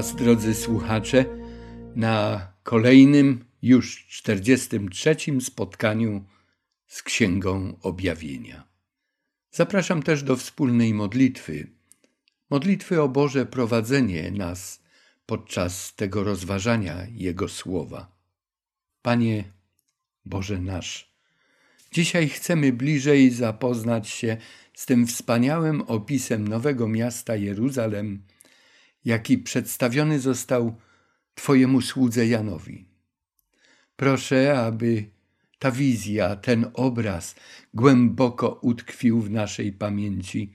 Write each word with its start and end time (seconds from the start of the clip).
Was, 0.00 0.16
drodzy 0.16 0.54
słuchacze, 0.54 1.24
na 1.96 2.46
kolejnym, 2.62 3.44
już 3.62 4.06
43. 4.08 5.16
spotkaniu 5.40 6.24
z 6.86 7.02
Księgą 7.02 7.76
Objawienia. 7.82 8.64
Zapraszam 9.50 10.02
też 10.02 10.22
do 10.22 10.36
wspólnej 10.36 10.94
modlitwy. 10.94 11.70
Modlitwy 12.50 13.02
o 13.02 13.08
Boże 13.08 13.46
prowadzenie 13.46 14.30
nas 14.30 14.82
podczas 15.26 15.94
tego 15.94 16.24
rozważania 16.24 17.06
Jego 17.12 17.48
słowa. 17.48 18.12
Panie 19.02 19.44
Boże 20.24 20.60
nasz, 20.60 21.14
dzisiaj 21.92 22.28
chcemy 22.28 22.72
bliżej 22.72 23.30
zapoznać 23.30 24.08
się 24.08 24.36
z 24.74 24.86
tym 24.86 25.06
wspaniałym 25.06 25.82
opisem 25.82 26.48
nowego 26.48 26.88
miasta 26.88 27.36
Jeruzalem, 27.36 28.22
jaki 29.04 29.38
przedstawiony 29.38 30.20
został 30.20 30.76
Twojemu 31.34 31.80
słudze 31.80 32.26
Janowi. 32.26 32.88
Proszę, 33.96 34.60
aby 34.60 35.10
ta 35.58 35.70
wizja, 35.70 36.36
ten 36.36 36.70
obraz 36.74 37.34
głęboko 37.74 38.58
utkwił 38.62 39.20
w 39.20 39.30
naszej 39.30 39.72
pamięci 39.72 40.52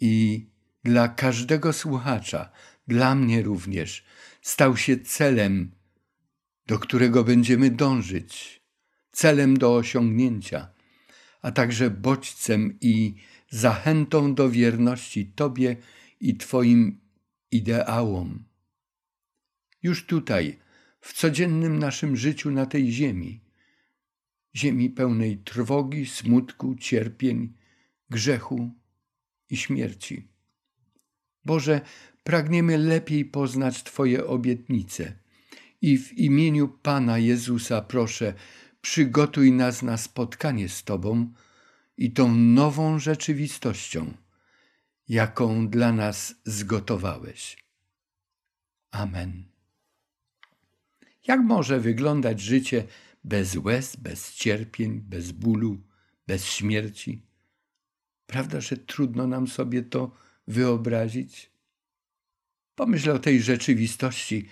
i 0.00 0.46
dla 0.84 1.08
każdego 1.08 1.72
słuchacza, 1.72 2.50
dla 2.88 3.14
mnie 3.14 3.42
również, 3.42 4.04
stał 4.42 4.76
się 4.76 4.98
celem, 4.98 5.70
do 6.66 6.78
którego 6.78 7.24
będziemy 7.24 7.70
dążyć, 7.70 8.62
celem 9.12 9.56
do 9.56 9.74
osiągnięcia, 9.76 10.68
a 11.42 11.52
także 11.52 11.90
bodźcem 11.90 12.78
i 12.80 13.14
zachętą 13.50 14.34
do 14.34 14.50
wierności 14.50 15.26
Tobie 15.26 15.76
i 16.20 16.36
Twoim 16.36 17.01
ideałom. 17.52 18.44
Już 19.82 20.06
tutaj, 20.06 20.58
w 21.00 21.12
codziennym 21.12 21.78
naszym 21.78 22.16
życiu 22.16 22.50
na 22.50 22.66
tej 22.66 22.92
ziemi, 22.92 23.40
ziemi 24.54 24.90
pełnej 24.90 25.38
trwogi, 25.38 26.06
smutku, 26.06 26.74
cierpień, 26.74 27.52
grzechu 28.10 28.70
i 29.50 29.56
śmierci. 29.56 30.28
Boże, 31.44 31.80
pragniemy 32.24 32.78
lepiej 32.78 33.24
poznać 33.24 33.82
Twoje 33.82 34.26
obietnice 34.26 35.12
i 35.80 35.98
w 35.98 36.18
imieniu 36.18 36.68
Pana 36.68 37.18
Jezusa 37.18 37.82
proszę, 37.82 38.34
przygotuj 38.80 39.52
nas 39.52 39.82
na 39.82 39.96
spotkanie 39.96 40.68
z 40.68 40.84
Tobą 40.84 41.32
i 41.96 42.12
tą 42.12 42.34
nową 42.34 42.98
rzeczywistością, 42.98 44.12
jaką 45.12 45.68
dla 45.68 45.92
nas 45.92 46.34
zgotowałeś. 46.44 47.56
Amen. 48.90 49.44
Jak 51.26 51.40
może 51.40 51.80
wyglądać 51.80 52.40
życie 52.40 52.84
bez 53.24 53.56
łez, 53.56 53.96
bez 53.96 54.34
cierpień, 54.34 55.00
bez 55.00 55.32
bólu, 55.32 55.80
bez 56.26 56.44
śmierci? 56.44 57.22
Prawda, 58.26 58.60
że 58.60 58.76
trudno 58.76 59.26
nam 59.26 59.46
sobie 59.48 59.82
to 59.82 60.10
wyobrazić? 60.48 61.50
Pomyśl 62.74 63.10
o 63.10 63.18
tej 63.18 63.42
rzeczywistości, 63.42 64.48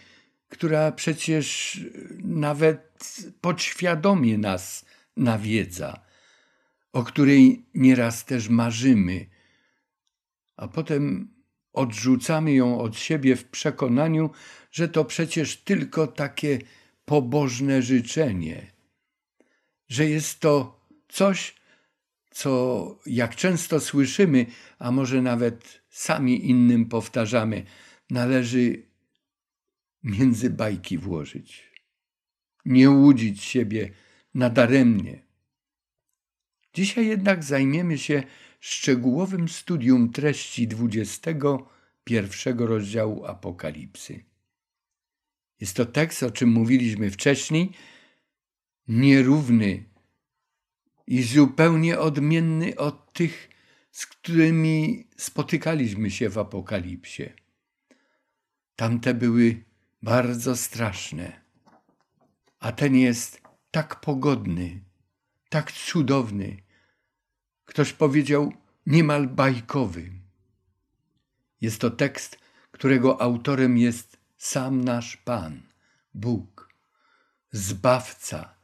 która 0.48 0.92
przecież 0.92 1.80
nawet 2.18 3.16
podświadomie 3.40 4.38
nas 4.38 4.84
nawiedza, 5.16 6.00
o 6.92 7.04
której 7.04 7.66
nieraz 7.74 8.24
też 8.24 8.48
marzymy, 8.48 9.29
a 10.60 10.68
potem 10.68 11.34
odrzucamy 11.72 12.52
ją 12.52 12.80
od 12.80 12.98
siebie 12.98 13.36
w 13.36 13.44
przekonaniu, 13.44 14.30
że 14.70 14.88
to 14.88 15.04
przecież 15.04 15.56
tylko 15.56 16.06
takie 16.06 16.58
pobożne 17.04 17.82
życzenie, 17.82 18.72
że 19.88 20.06
jest 20.06 20.40
to 20.40 20.80
coś, 21.08 21.54
co 22.30 22.98
jak 23.06 23.36
często 23.36 23.80
słyszymy, 23.80 24.46
a 24.78 24.90
może 24.90 25.22
nawet 25.22 25.82
sami 25.88 26.50
innym 26.50 26.86
powtarzamy, 26.86 27.64
należy 28.10 28.82
między 30.02 30.50
bajki 30.50 30.98
włożyć. 30.98 31.70
Nie 32.64 32.90
łudzić 32.90 33.42
siebie 33.44 33.90
nadaremnie. 34.34 35.22
Dzisiaj 36.74 37.06
jednak 37.06 37.44
zajmiemy 37.44 37.98
się 37.98 38.22
szczegółowym 38.60 39.48
studium 39.48 40.12
treści 40.12 40.68
21 40.68 42.58
rozdziału 42.58 43.24
Apokalipsy. 43.24 44.24
Jest 45.60 45.76
to 45.76 45.86
tekst, 45.86 46.22
o 46.22 46.30
czym 46.30 46.48
mówiliśmy 46.48 47.10
wcześniej, 47.10 47.72
nierówny 48.88 49.84
i 51.06 51.22
zupełnie 51.22 51.98
odmienny 51.98 52.76
od 52.76 53.12
tych, 53.12 53.48
z 53.90 54.06
którymi 54.06 55.08
spotykaliśmy 55.16 56.10
się 56.10 56.28
w 56.28 56.38
Apokalipsie. 56.38 57.22
Tamte 58.76 59.14
były 59.14 59.64
bardzo 60.02 60.56
straszne, 60.56 61.40
a 62.58 62.72
ten 62.72 62.96
jest 62.96 63.42
tak 63.70 64.00
pogodny, 64.00 64.80
tak 65.48 65.72
cudowny. 65.72 66.69
Ktoś 67.70 67.92
powiedział 67.92 68.52
niemal 68.86 69.28
bajkowy. 69.28 70.10
Jest 71.60 71.80
to 71.80 71.90
tekst, 71.90 72.38
którego 72.70 73.20
autorem 73.20 73.78
jest 73.78 74.16
sam 74.38 74.84
nasz 74.84 75.16
Pan, 75.16 75.62
Bóg, 76.14 76.68
Zbawca, 77.52 78.54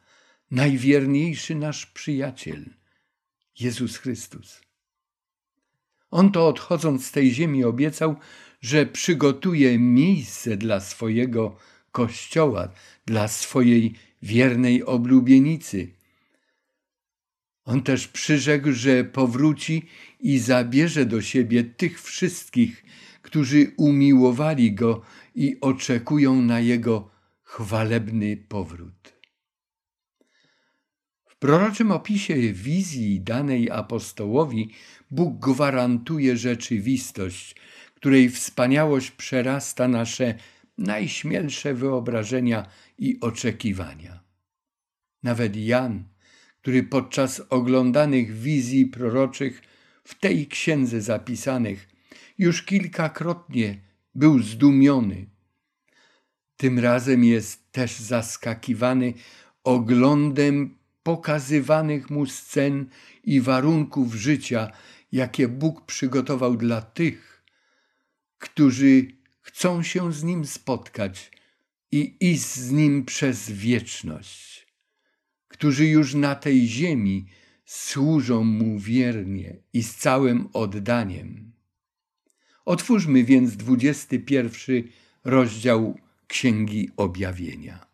najwierniejszy 0.50 1.54
nasz 1.54 1.86
przyjaciel, 1.86 2.64
Jezus 3.60 3.96
Chrystus. 3.96 4.60
On 6.10 6.32
to 6.32 6.48
odchodząc 6.48 7.06
z 7.06 7.12
tej 7.12 7.34
ziemi 7.34 7.64
obiecał, 7.64 8.16
że 8.60 8.86
przygotuje 8.86 9.78
miejsce 9.78 10.56
dla 10.56 10.80
swojego 10.80 11.56
kościoła, 11.92 12.68
dla 13.06 13.28
swojej 13.28 13.94
wiernej 14.22 14.84
oblubienicy. 14.84 15.95
On 17.66 17.82
też 17.82 18.08
przyrzekł, 18.08 18.72
że 18.72 19.04
powróci 19.04 19.86
i 20.20 20.38
zabierze 20.38 21.06
do 21.06 21.22
siebie 21.22 21.64
tych 21.64 22.02
wszystkich, 22.02 22.84
którzy 23.22 23.72
umiłowali 23.76 24.74
Go 24.74 25.02
i 25.34 25.56
oczekują 25.60 26.42
na 26.42 26.60
Jego 26.60 27.10
chwalebny 27.42 28.36
powrót. 28.36 29.16
W 31.26 31.36
proroczym 31.38 31.92
opisie 31.92 32.52
wizji 32.52 33.20
danej 33.20 33.70
apostołowi 33.70 34.70
Bóg 35.10 35.38
gwarantuje 35.38 36.36
rzeczywistość, 36.36 37.56
której 37.94 38.30
wspaniałość 38.30 39.10
przerasta 39.10 39.88
nasze 39.88 40.34
najśmielsze 40.78 41.74
wyobrażenia 41.74 42.66
i 42.98 43.20
oczekiwania. 43.20 44.20
Nawet 45.22 45.56
Jan, 45.56 46.04
który 46.66 46.82
podczas 46.82 47.42
oglądanych 47.50 48.38
wizji 48.38 48.86
proroczych 48.86 49.62
w 50.04 50.14
tej 50.14 50.46
księdze 50.46 51.00
zapisanych 51.00 51.88
już 52.38 52.62
kilkakrotnie 52.62 53.80
był 54.14 54.42
zdumiony. 54.42 55.26
Tym 56.56 56.78
razem 56.78 57.24
jest 57.24 57.72
też 57.72 57.96
zaskakiwany 57.96 59.14
oglądem 59.64 60.78
pokazywanych 61.02 62.10
mu 62.10 62.26
scen 62.26 62.86
i 63.24 63.40
warunków 63.40 64.14
życia, 64.14 64.72
jakie 65.12 65.48
Bóg 65.48 65.84
przygotował 65.84 66.56
dla 66.56 66.82
tych, 66.82 67.44
którzy 68.38 69.06
chcą 69.42 69.82
się 69.82 70.12
z 70.12 70.24
Nim 70.24 70.46
spotkać 70.46 71.30
i 71.92 72.16
iść 72.20 72.42
z 72.42 72.70
Nim 72.70 73.04
przez 73.04 73.50
wieczność, 73.50 74.55
którzy 75.56 75.86
już 75.86 76.14
na 76.14 76.34
tej 76.34 76.66
ziemi 76.66 77.26
służą 77.64 78.44
Mu 78.44 78.78
wiernie 78.78 79.56
i 79.72 79.82
z 79.82 79.94
całym 79.94 80.48
oddaniem. 80.52 81.52
Otwórzmy 82.64 83.24
więc 83.24 83.56
dwudziesty 83.56 84.18
pierwszy 84.18 84.84
rozdział 85.24 85.98
Księgi 86.28 86.90
Objawienia. 86.96 87.86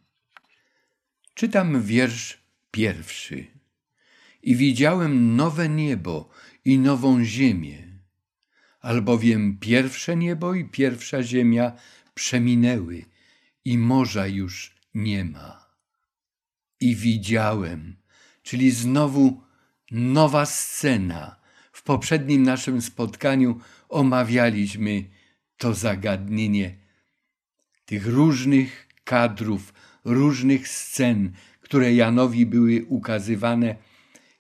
Czytam 1.35 1.83
wiersz 1.83 2.39
pierwszy. 2.71 3.47
I 4.43 4.57
widziałem 4.57 5.37
nowe 5.37 5.69
niebo 5.69 6.29
i 6.65 6.79
nową 6.79 7.25
ziemię, 7.25 7.79
albowiem 8.81 9.59
pierwsze 9.61 10.17
niebo 10.17 10.55
i 10.55 10.65
pierwsza 10.65 11.23
ziemia 11.23 11.73
przeminęły 12.15 13.05
i 13.65 13.79
morza 13.79 14.27
już 14.27 14.75
nie 14.95 15.25
ma. 15.25 15.62
I 16.83 16.97
widziałem, 16.97 17.97
czyli 18.43 18.71
znowu 18.71 19.41
nowa 19.91 20.47
scena. 20.47 21.37
W 21.73 21.83
poprzednim 21.83 22.43
naszym 22.43 22.83
spotkaniu 22.83 23.61
omawialiśmy 23.89 25.05
to 25.57 25.75
zagadnienie 25.75 26.77
tych 27.85 28.07
różnych 28.07 28.89
kadrów, 29.05 29.75
różnych 30.05 30.69
scen, 30.69 31.33
które 31.61 31.95
Janowi 31.95 32.47
były 32.47 32.85
ukazywane, 32.89 33.77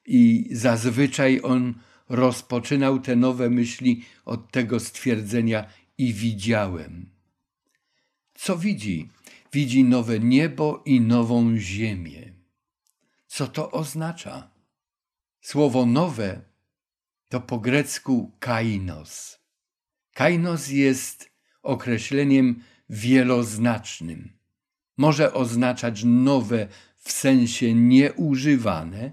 i 0.06 0.48
zazwyczaj 0.50 1.40
on 1.42 1.74
rozpoczynał 2.08 3.00
te 3.00 3.16
nowe 3.16 3.50
myśli 3.50 4.04
od 4.24 4.50
tego 4.50 4.80
stwierdzenia 4.80 5.66
i 5.98 6.12
widziałem. 6.12 7.10
Co 8.34 8.58
widzi? 8.58 9.10
Widzi 9.52 9.84
nowe 9.84 10.20
niebo 10.20 10.82
i 10.84 11.00
nową 11.00 11.56
ziemię. 11.56 12.32
Co 13.26 13.46
to 13.46 13.70
oznacza? 13.70 14.50
Słowo 15.40 15.87
nowe 15.87 16.40
to 17.28 17.40
po 17.40 17.58
grecku 17.58 18.32
kainos. 18.40 19.38
Kainos 20.14 20.69
jest 20.69 21.31
określeniem 21.62 22.62
wieloznacznym. 22.90 24.32
Może 24.96 25.34
oznaczać 25.34 26.04
nowe 26.04 26.69
w 26.96 27.12
sensie 27.12 27.75
nieużywane, 27.75 29.12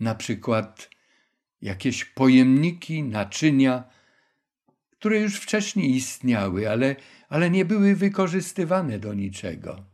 na 0.00 0.14
przykład 0.14 0.90
jakieś 1.62 2.04
pojemniki, 2.04 3.02
naczynia, 3.02 3.84
które 5.04 5.20
już 5.20 5.36
wcześniej 5.36 5.96
istniały, 5.96 6.70
ale, 6.70 6.96
ale 7.28 7.50
nie 7.50 7.64
były 7.64 7.96
wykorzystywane 7.96 8.98
do 8.98 9.14
niczego. 9.14 9.84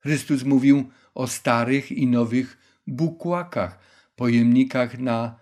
Chrystus 0.00 0.44
mówił 0.44 0.90
o 1.14 1.26
starych 1.26 1.92
i 1.92 2.06
nowych 2.06 2.58
bukłakach, 2.86 3.78
pojemnikach 4.16 4.98
na 4.98 5.38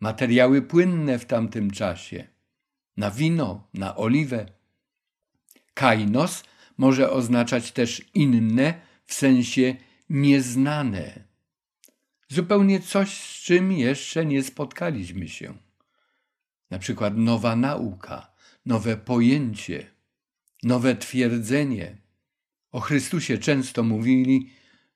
materiały 0.00 0.62
płynne 0.62 1.18
w 1.18 1.24
tamtym 1.24 1.70
czasie, 1.70 2.28
na 2.96 3.10
wino, 3.10 3.68
na 3.74 3.96
oliwę. 3.96 4.46
Kainos 5.74 6.44
może 6.78 7.10
oznaczać 7.10 7.72
też 7.72 8.02
inne, 8.14 8.80
w 9.06 9.14
sensie 9.14 9.76
nieznane. 10.10 11.24
Zupełnie 12.28 12.80
coś, 12.80 13.20
z 13.20 13.42
czym 13.42 13.72
jeszcze 13.72 14.26
nie 14.26 14.42
spotkaliśmy 14.42 15.28
się. 15.28 15.65
Na 16.70 16.78
przykład 16.78 17.16
nowa 17.16 17.56
nauka, 17.56 18.30
nowe 18.66 18.96
pojęcie, 18.96 19.90
nowe 20.62 20.96
twierdzenie. 20.96 21.96
O 22.72 22.80
Chrystusie 22.80 23.38
często 23.38 23.82
mówili, 23.82 24.50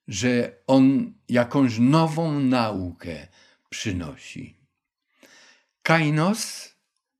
że 0.08 0.56
On 0.66 1.12
jakąś 1.28 1.78
nową 1.78 2.40
naukę 2.40 3.28
przynosi. 3.68 4.56
Kainos 5.82 6.74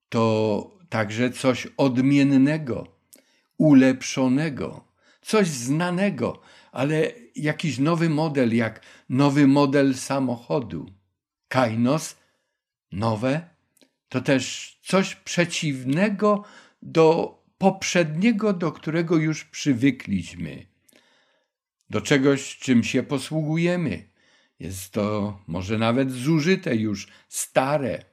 to 0.09 0.79
także 0.89 1.31
coś 1.31 1.67
odmiennego, 1.77 2.87
ulepszonego, 3.59 4.85
coś 5.23 5.49
znanego, 5.49 6.41
ale 6.73 7.13
jakiś 7.37 7.79
nowy 7.79 8.09
model, 8.09 8.57
jak 8.57 8.81
nowy 9.09 9.47
model 9.47 9.95
samochodu. 9.95 10.87
Kainos, 11.49 12.17
nowe, 12.93 13.49
to 14.11 14.21
też 14.21 14.77
coś 14.83 15.15
przeciwnego 15.15 16.45
do 16.83 17.39
poprzedniego, 17.59 18.53
do 18.53 18.73
którego 18.73 19.17
już 19.17 19.45
przywykliśmy, 19.45 20.67
do 21.91 22.01
czegoś, 22.01 22.59
czym 22.59 22.85
się 22.85 23.03
posługujemy. 23.03 24.09
Jest 24.59 24.93
to 24.93 25.39
może 25.47 25.79
nawet 25.79 26.13
zużyte 26.13 26.77
już, 26.77 27.09
stare. 27.29 28.05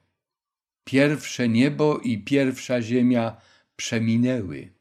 Pierwsze 0.84 1.50
niebo 1.50 2.00
i 2.00 2.18
pierwsza 2.18 2.82
ziemia 2.82 3.38
przeminęły. 3.76 4.74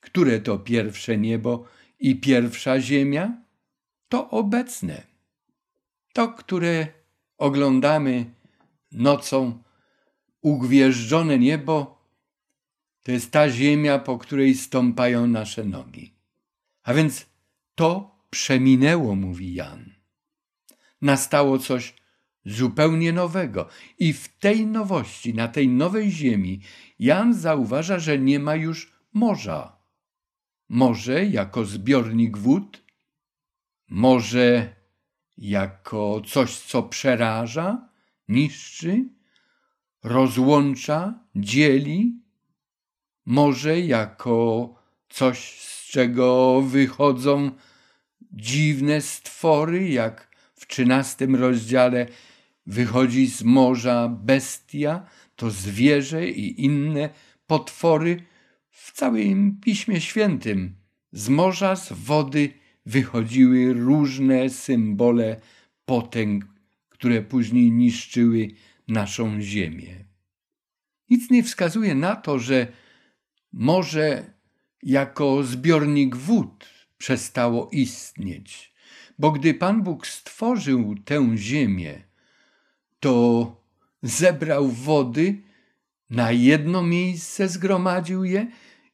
Które 0.00 0.40
to 0.40 0.58
pierwsze 0.58 1.18
niebo 1.18 1.64
i 1.98 2.16
pierwsza 2.16 2.80
ziemia? 2.80 3.42
To 4.08 4.30
obecne. 4.30 5.02
To, 6.12 6.28
które 6.28 6.86
oglądamy 7.38 8.24
nocą, 8.92 9.62
ugwieżdżone 10.48 11.38
niebo, 11.38 11.98
to 13.02 13.12
jest 13.12 13.30
ta 13.30 13.50
ziemia, 13.50 13.98
po 13.98 14.18
której 14.18 14.54
stąpają 14.54 15.26
nasze 15.26 15.64
nogi. 15.64 16.14
A 16.82 16.94
więc 16.94 17.26
to 17.74 18.18
przeminęło, 18.30 19.14
mówi 19.14 19.54
Jan. 19.54 19.94
Nastało 21.02 21.58
coś 21.58 21.94
zupełnie 22.44 23.12
nowego. 23.12 23.68
I 23.98 24.12
w 24.12 24.38
tej 24.38 24.66
nowości, 24.66 25.34
na 25.34 25.48
tej 25.48 25.68
nowej 25.68 26.10
ziemi, 26.10 26.60
Jan 26.98 27.34
zauważa, 27.34 27.98
że 27.98 28.18
nie 28.18 28.38
ma 28.38 28.56
już 28.56 28.92
morza. 29.12 29.78
Morze 30.68 31.26
jako 31.26 31.64
zbiornik 31.64 32.38
wód, 32.38 32.82
może 33.88 34.76
jako 35.38 36.22
coś, 36.26 36.58
co 36.58 36.82
przeraża, 36.82 37.88
niszczy, 38.28 39.04
rozłącza, 40.08 41.24
dzieli, 41.36 42.22
może 43.26 43.80
jako 43.80 44.74
coś, 45.08 45.60
z 45.60 45.90
czego 45.90 46.62
wychodzą 46.62 47.50
dziwne 48.32 49.00
stwory, 49.00 49.88
jak 49.88 50.28
w 50.54 50.66
trzynastym 50.66 51.36
rozdziale 51.36 52.06
wychodzi 52.66 53.26
z 53.26 53.42
morza 53.42 54.08
bestia, 54.08 55.06
to 55.36 55.50
zwierzę 55.50 56.28
i 56.28 56.64
inne 56.64 57.10
potwory 57.46 58.22
w 58.70 58.92
całym 58.92 59.60
Piśmie 59.60 60.00
Świętym. 60.00 60.74
Z 61.12 61.28
morza, 61.28 61.76
z 61.76 61.92
wody 61.92 62.52
wychodziły 62.86 63.72
różne 63.72 64.50
symbole 64.50 65.40
potęg, 65.84 66.46
które 66.88 67.22
później 67.22 67.72
niszczyły 67.72 68.48
naszą 68.88 69.40
ziemię. 69.40 70.04
Nic 71.10 71.30
nie 71.30 71.42
wskazuje 71.42 71.94
na 71.94 72.16
to, 72.16 72.38
że 72.38 72.66
morze 73.52 74.32
jako 74.82 75.42
zbiornik 75.42 76.16
wód 76.16 76.64
przestało 76.98 77.68
istnieć, 77.72 78.74
bo 79.18 79.32
gdy 79.32 79.54
Pan 79.54 79.82
Bóg 79.82 80.06
stworzył 80.06 80.94
tę 81.04 81.36
ziemię, 81.36 82.02
to 83.00 83.56
zebrał 84.02 84.68
wody, 84.68 85.42
na 86.10 86.32
jedno 86.32 86.82
miejsce 86.82 87.48
zgromadził 87.48 88.24
je 88.24 88.46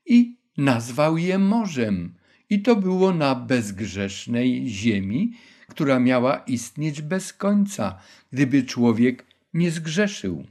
i 0.07 0.39
nazwał 0.57 1.19
je 1.19 1.39
morzem. 1.39 2.15
I 2.51 2.63
to 2.63 2.77
było 2.77 3.15
na 3.15 3.35
bezgrzesznej 3.35 4.69
ziemi, 4.69 5.33
która 5.69 6.01
miała 6.01 6.37
istnieć 6.37 7.03
bez 7.03 7.33
końca, 7.33 7.99
gdyby 8.33 8.63
człowiek 8.63 9.34
nie 9.55 9.71
zgrzeszył. 9.71 10.47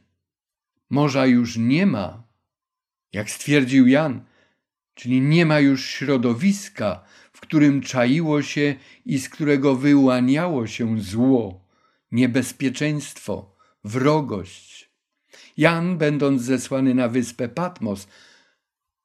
Morza 0.90 1.26
już 1.26 1.58
nie 1.58 1.86
ma, 1.86 2.24
jak 3.14 3.30
stwierdził 3.30 3.88
Jan, 3.88 4.24
czyli 4.94 5.22
nie 5.22 5.46
ma 5.46 5.60
już 5.60 5.86
środowiska, 5.86 7.04
w 7.34 7.40
którym 7.40 7.82
czaiło 7.82 8.42
się 8.42 8.76
i 9.06 9.20
z 9.20 9.30
którego 9.30 9.76
wyłaniało 9.76 10.68
się 10.68 11.02
zło, 11.02 11.68
niebezpieczeństwo, 12.12 13.56
wrogość. 13.84 14.92
Jan, 15.58 15.98
będąc 15.98 16.42
zesłany 16.42 16.96
na 16.96 17.08
wyspę 17.08 17.50
Patmos, 17.50 18.08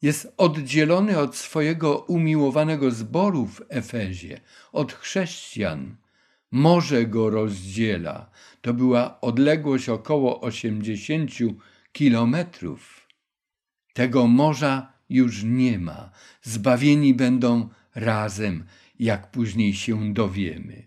jest 0.03 0.35
oddzielony 0.37 1.19
od 1.19 1.37
swojego 1.37 1.99
umiłowanego 1.99 2.91
zboru 2.91 3.47
w 3.47 3.63
Efezie, 3.69 4.41
od 4.73 4.93
chrześcijan. 4.93 5.97
Morze 6.51 7.07
go 7.07 7.31
rozdziela. 7.31 8.31
To 8.61 8.75
była 8.75 9.21
odległość 9.21 9.89
około 9.89 10.41
80 10.41 11.31
kilometrów. 11.93 13.07
Tego 13.93 14.27
morza 14.27 14.93
już 15.11 15.43
nie 15.45 15.79
ma. 15.79 16.11
Zbawieni 16.43 17.15
będą 17.15 17.69
razem, 17.95 18.65
jak 18.99 19.31
później 19.31 19.75
się 19.75 20.15
dowiemy. 20.15 20.87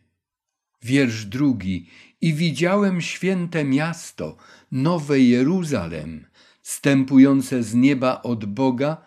Wiersz 0.84 1.26
drugi. 1.26 1.90
I 2.22 2.34
widziałem 2.34 3.02
święte 3.02 3.64
miasto, 3.64 4.38
nowe 4.72 5.20
Jeruzalem, 5.20 6.26
stępujące 6.62 7.64
z 7.64 7.74
nieba 7.76 8.22
od 8.22 8.46
Boga, 8.46 8.98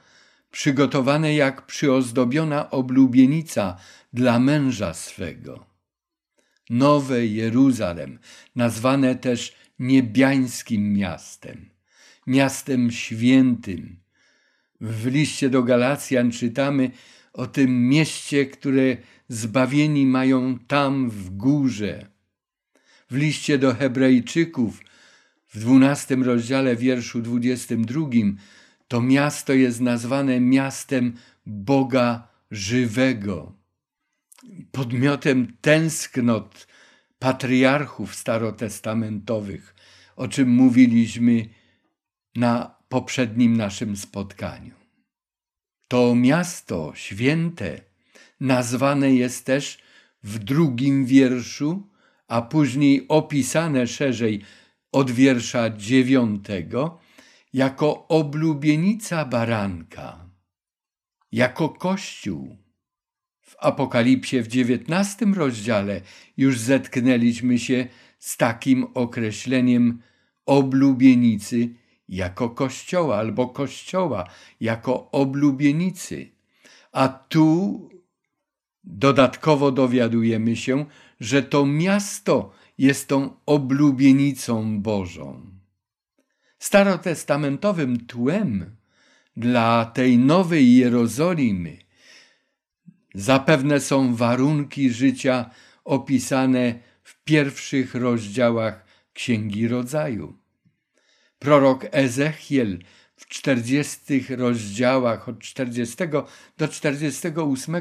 przygotowane 0.51 1.35
jak 1.35 1.67
przyozdobiona 1.67 2.71
oblubienica 2.71 3.77
dla 4.13 4.39
męża 4.39 4.95
swego. 4.95 5.74
Nowe 6.71 7.27
Jeruzalem, 7.27 8.19
nazwane 8.57 9.15
też 9.15 9.55
niebiańskim 9.79 10.93
miastem, 10.93 11.71
miastem 12.27 12.91
świętym. 12.91 14.01
W 14.81 15.07
liście 15.07 15.51
do 15.51 15.63
Galacjan 15.63 16.31
czytamy 16.31 16.91
o 17.33 17.47
tym 17.47 17.89
mieście, 17.89 18.47
które 18.47 18.97
zbawieni 19.29 20.07
mają 20.07 20.59
tam 20.59 21.11
w 21.11 21.31
górze. 21.31 22.07
W 23.11 23.17
liście 23.17 23.59
do 23.59 23.75
Hebrajczyków 23.75 24.81
w 25.49 25.59
dwunastym 25.59 26.23
rozdziale 26.23 26.77
wierszu 26.77 27.23
dwudziestym 27.23 27.85
drugim 27.85 28.37
to 28.89 29.01
miasto 29.01 29.53
jest 29.53 29.81
nazwane 29.81 30.41
miastem 30.41 31.13
Boga 31.47 32.29
żywego, 32.51 33.53
podmiotem 34.73 35.57
tęsknot 35.61 36.67
patriarchów 37.19 38.15
starotestamentowych, 38.15 39.75
o 40.17 40.29
czym 40.29 40.49
mówiliśmy 40.49 41.49
na 42.37 42.75
poprzednim 42.89 43.57
naszym 43.57 43.97
spotkaniu. 43.97 44.75
To 45.89 46.15
miasto 46.15 46.93
święte 46.95 47.81
nazwane 48.41 49.15
jest 49.15 49.47
też 49.47 49.79
w 50.23 50.39
drugim 50.39 51.07
wierszu, 51.07 51.89
a 52.29 52.43
później 52.43 53.09
opisane 53.09 53.87
szerzej 53.87 54.43
od 54.93 55.11
wiersza 55.11 55.71
dziewiątego, 55.71 56.99
jako 57.53 58.09
oblubienica 58.09 59.25
baranka, 59.25 60.31
jako 61.33 61.69
kościół. 61.69 62.64
W 63.55 63.57
Apokalipsie 63.67 64.43
w 64.43 64.49
dziewiętnastym 64.49 65.35
rozdziale 65.35 66.01
już 66.37 66.59
zetknęliśmy 66.59 67.59
się 67.59 67.87
z 68.19 68.37
takim 68.37 68.87
określeniem 68.95 70.03
oblubienicy 70.47 71.69
jako 72.09 72.51
kościoła 72.51 73.17
albo 73.17 73.49
kościoła 73.49 74.29
jako 74.61 75.11
oblubienicy. 75.11 76.31
A 76.93 77.09
tu 77.09 77.89
dodatkowo 78.85 79.73
dowiadujemy 79.73 80.57
się, 80.57 80.87
że 81.21 81.43
to 81.43 81.67
miasto 81.67 82.53
jest 82.79 83.09
tą 83.09 83.37
oblubienicą 83.47 84.81
Bożą. 84.81 85.47
Starotestamentowym 86.59 88.07
tłem 88.07 88.77
dla 89.37 89.85
tej 89.85 90.19
nowej 90.19 90.77
Jerozolimy 90.77 91.84
zapewne 93.15 93.81
są 93.81 94.15
warunki 94.17 94.91
życia 94.91 95.51
opisane 95.85 96.75
w 97.03 97.25
pierwszych 97.25 97.95
rozdziałach 97.95 98.85
Księgi 99.13 99.69
Rodzaju. 99.69 100.39
Prorok 101.39 101.87
Ezechiel 101.91 102.79
w 103.17 103.29
40 103.29 104.25
rozdziałach 104.37 105.29
od 105.29 105.39
40 105.39 105.97
do 106.59 106.69
48 106.69 107.77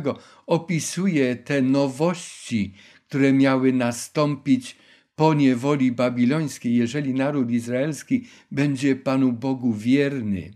opisuje 0.45 1.35
te 1.35 1.61
nowości, 1.61 2.73
które 3.07 3.33
miały 3.33 3.73
nastąpić 3.73 4.77
po 5.15 5.33
niewoli 5.33 5.91
babilońskiej, 5.91 6.75
jeżeli 6.75 7.13
naród 7.13 7.51
izraelski 7.51 8.27
będzie 8.51 8.95
Panu 8.95 9.31
Bogu 9.31 9.73
wierny. 9.73 10.53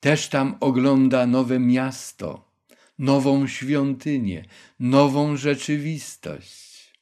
Też 0.00 0.28
tam 0.28 0.56
ogląda 0.60 1.26
nowe 1.26 1.58
miasto, 1.58 2.53
nową 2.98 3.46
świątynię, 3.46 4.44
nową 4.80 5.36
rzeczywistość. 5.36 6.92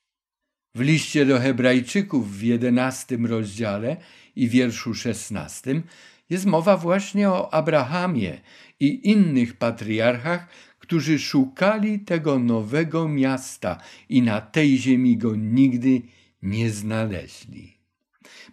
W 0.74 0.80
liście 0.80 1.26
do 1.26 1.40
Hebrajczyków 1.40 2.38
w 2.38 2.42
jedenastym 2.42 3.26
rozdziale 3.26 3.96
i 4.36 4.48
wierszu 4.48 4.94
szesnastym 4.94 5.82
jest 6.30 6.46
mowa 6.46 6.76
właśnie 6.76 7.30
o 7.30 7.54
Abrahamie 7.54 8.40
i 8.80 9.10
innych 9.10 9.56
patriarchach, 9.56 10.48
którzy 10.78 11.18
szukali 11.18 12.00
tego 12.00 12.38
nowego 12.38 13.08
miasta 13.08 13.78
i 14.08 14.22
na 14.22 14.40
tej 14.40 14.78
ziemi 14.78 15.16
go 15.16 15.36
nigdy 15.36 16.02
nie 16.42 16.70
znaleźli. 16.70 17.76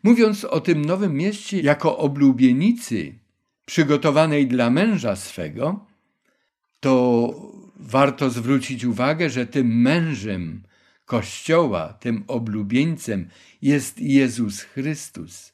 Mówiąc 0.03 0.45
o 0.45 0.61
tym 0.61 0.85
nowym 0.85 1.13
mieście 1.13 1.61
jako 1.61 1.97
oblubienicy 1.97 3.13
przygotowanej 3.65 4.47
dla 4.47 4.69
męża 4.69 5.15
swego, 5.15 5.85
to 6.79 7.33
warto 7.75 8.29
zwrócić 8.29 8.85
uwagę, 8.85 9.29
że 9.29 9.45
tym 9.45 9.81
mężem 9.81 10.63
Kościoła, 11.05 11.93
tym 11.93 12.23
oblubieńcem 12.27 13.29
jest 13.61 13.99
Jezus 13.99 14.61
Chrystus. 14.61 15.53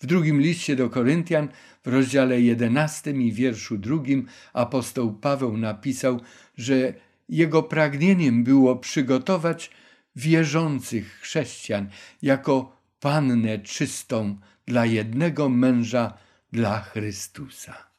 W 0.00 0.06
drugim 0.06 0.40
liście 0.40 0.76
do 0.76 0.90
Koryntian, 0.90 1.48
w 1.84 1.88
rozdziale 1.88 2.40
11 2.40 3.10
i 3.10 3.32
wierszu 3.32 3.78
drugim, 3.78 4.26
apostoł 4.52 5.12
Paweł 5.12 5.56
napisał, 5.56 6.20
że 6.56 6.94
jego 7.28 7.62
pragnieniem 7.62 8.44
było 8.44 8.76
przygotować 8.76 9.70
wierzących 10.16 11.18
chrześcijan 11.20 11.88
jako 12.22 12.76
pannę 13.00 13.58
czystą 13.58 14.38
dla 14.66 14.86
jednego 14.86 15.48
męża, 15.48 16.12
dla 16.52 16.80
Chrystusa. 16.80 17.89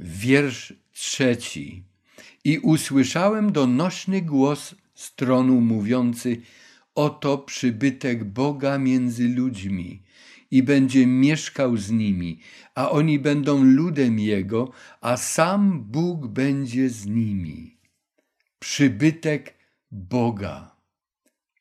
Wiersz 0.00 0.74
trzeci. 0.92 1.82
I 2.44 2.58
usłyszałem 2.58 3.52
donośny 3.52 4.22
głos 4.22 4.74
stronu 4.94 5.60
mówiący: 5.60 6.40
Oto 6.94 7.38
przybytek 7.38 8.24
Boga 8.24 8.78
między 8.78 9.28
ludźmi 9.28 10.02
i 10.50 10.62
będzie 10.62 11.06
mieszkał 11.06 11.76
z 11.76 11.90
nimi, 11.90 12.40
a 12.74 12.90
oni 12.90 13.18
będą 13.18 13.64
ludem 13.64 14.18
Jego, 14.18 14.72
a 15.00 15.16
sam 15.16 15.84
Bóg 15.84 16.26
będzie 16.26 16.90
z 16.90 17.06
nimi. 17.06 17.76
Przybytek 18.58 19.54
Boga. 19.90 20.76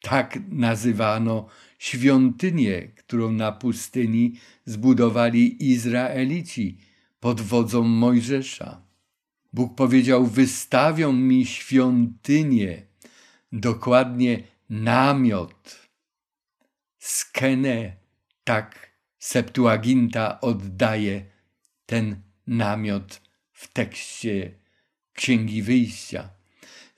Tak 0.01 0.39
nazywano 0.49 1.47
świątynię, 1.79 2.87
którą 2.87 3.31
na 3.31 3.51
pustyni 3.51 4.33
zbudowali 4.65 5.71
Izraelici 5.71 6.88
pod 7.19 7.41
wodzą 7.41 7.83
Mojżesza. 7.83 8.81
Bóg 9.53 9.75
powiedział: 9.75 10.25
Wystawią 10.25 11.13
mi 11.13 11.45
świątynię, 11.45 12.85
dokładnie 13.51 14.43
namiot, 14.69 15.89
skenę, 16.99 17.95
tak 18.43 18.89
Septuaginta 19.19 20.41
oddaje 20.41 21.25
ten 21.85 22.21
namiot 22.47 23.21
w 23.51 23.73
tekście 23.73 24.51
Księgi 25.13 25.61
Wyjścia. 25.63 26.29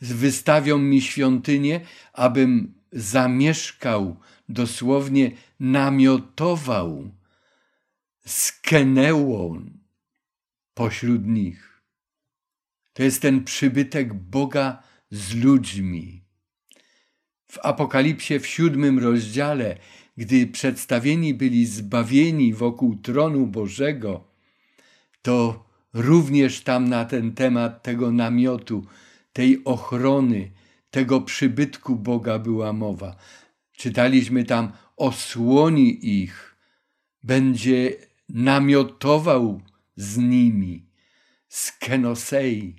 Wystawią 0.01 0.77
mi 0.77 1.01
świątynię, 1.01 1.81
abym 2.13 2.73
zamieszkał, 2.91 4.19
dosłownie 4.49 5.31
namiotował, 5.59 7.11
skenęło 8.25 9.57
pośród 10.73 11.27
nich. 11.27 11.81
To 12.93 13.03
jest 13.03 13.21
ten 13.21 13.43
przybytek 13.43 14.13
Boga 14.13 14.83
z 15.11 15.35
ludźmi. 15.35 16.23
W 17.51 17.59
Apokalipsie 17.65 18.39
w 18.39 18.47
siódmym 18.47 18.99
rozdziale 18.99 19.77
gdy 20.17 20.47
przedstawieni 20.47 21.33
byli 21.33 21.65
zbawieni 21.65 22.53
wokół 22.53 22.95
tronu 22.95 23.47
Bożego, 23.47 24.23
to 25.21 25.65
również 25.93 26.61
tam 26.61 26.89
na 26.89 27.05
ten 27.05 27.33
temat 27.33 27.83
tego 27.83 28.11
namiotu, 28.11 28.85
tej 29.33 29.63
ochrony, 29.65 30.51
tego 30.91 31.21
przybytku 31.21 31.95
Boga 31.95 32.39
była 32.39 32.73
mowa. 32.73 33.15
Czytaliśmy 33.71 34.43
tam, 34.43 34.71
osłoni 34.97 36.21
ich, 36.21 36.55
będzie 37.23 37.95
namiotował 38.29 39.61
z 39.95 40.17
nimi, 40.17 40.89
z 41.47 41.71
Kenosei. 41.71 42.75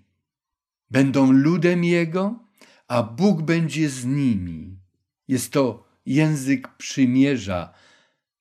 Będą 0.90 1.32
ludem 1.32 1.84
Jego, 1.84 2.48
a 2.88 3.02
Bóg 3.02 3.42
będzie 3.42 3.88
z 3.90 4.04
nimi. 4.04 4.78
Jest 5.28 5.52
to 5.52 5.88
język 6.06 6.68
przymierza, 6.76 7.74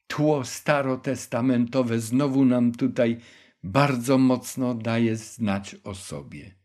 tło 0.07 0.45
starotestamentowe 0.45 1.99
znowu 1.99 2.45
nam 2.45 2.71
tutaj 2.71 3.17
bardzo 3.63 4.17
mocno 4.17 4.75
daje 4.75 5.15
znać 5.15 5.75
o 5.83 5.95
sobie. 5.95 6.55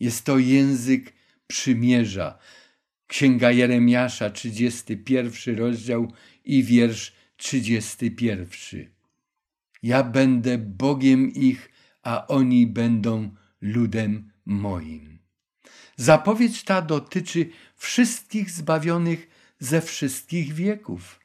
Jest 0.00 0.24
to 0.24 0.38
język 0.38 1.12
przymierza. 1.46 2.38
Księga 3.06 3.50
Jeremiasza, 3.50 4.30
31 4.30 5.58
rozdział 5.58 6.12
i 6.44 6.62
wiersz 6.62 7.12
31. 7.36 8.93
Ja 9.84 10.02
będę 10.02 10.58
Bogiem 10.58 11.32
ich, 11.34 11.70
a 12.02 12.26
oni 12.26 12.66
będą 12.66 13.34
ludem 13.60 14.30
moim. 14.46 15.18
Zapowiedź 15.96 16.62
ta 16.62 16.82
dotyczy 16.82 17.50
wszystkich 17.76 18.50
zbawionych 18.50 19.28
ze 19.58 19.80
wszystkich 19.80 20.52
wieków. 20.52 21.20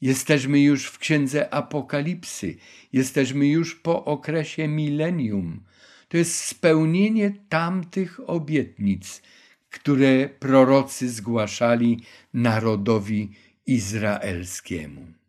Jesteśmy 0.00 0.60
już 0.60 0.86
w 0.86 0.98
księdze 0.98 1.54
Apokalipsy, 1.54 2.56
jesteśmy 2.92 3.46
już 3.46 3.74
po 3.74 4.04
okresie 4.04 4.68
milenium. 4.68 5.60
To 6.08 6.16
jest 6.16 6.44
spełnienie 6.44 7.32
tamtych 7.48 8.20
obietnic, 8.26 9.22
które 9.70 10.28
prorocy 10.28 11.10
zgłaszali 11.10 12.00
narodowi 12.34 13.30
izraelskiemu. 13.66 15.19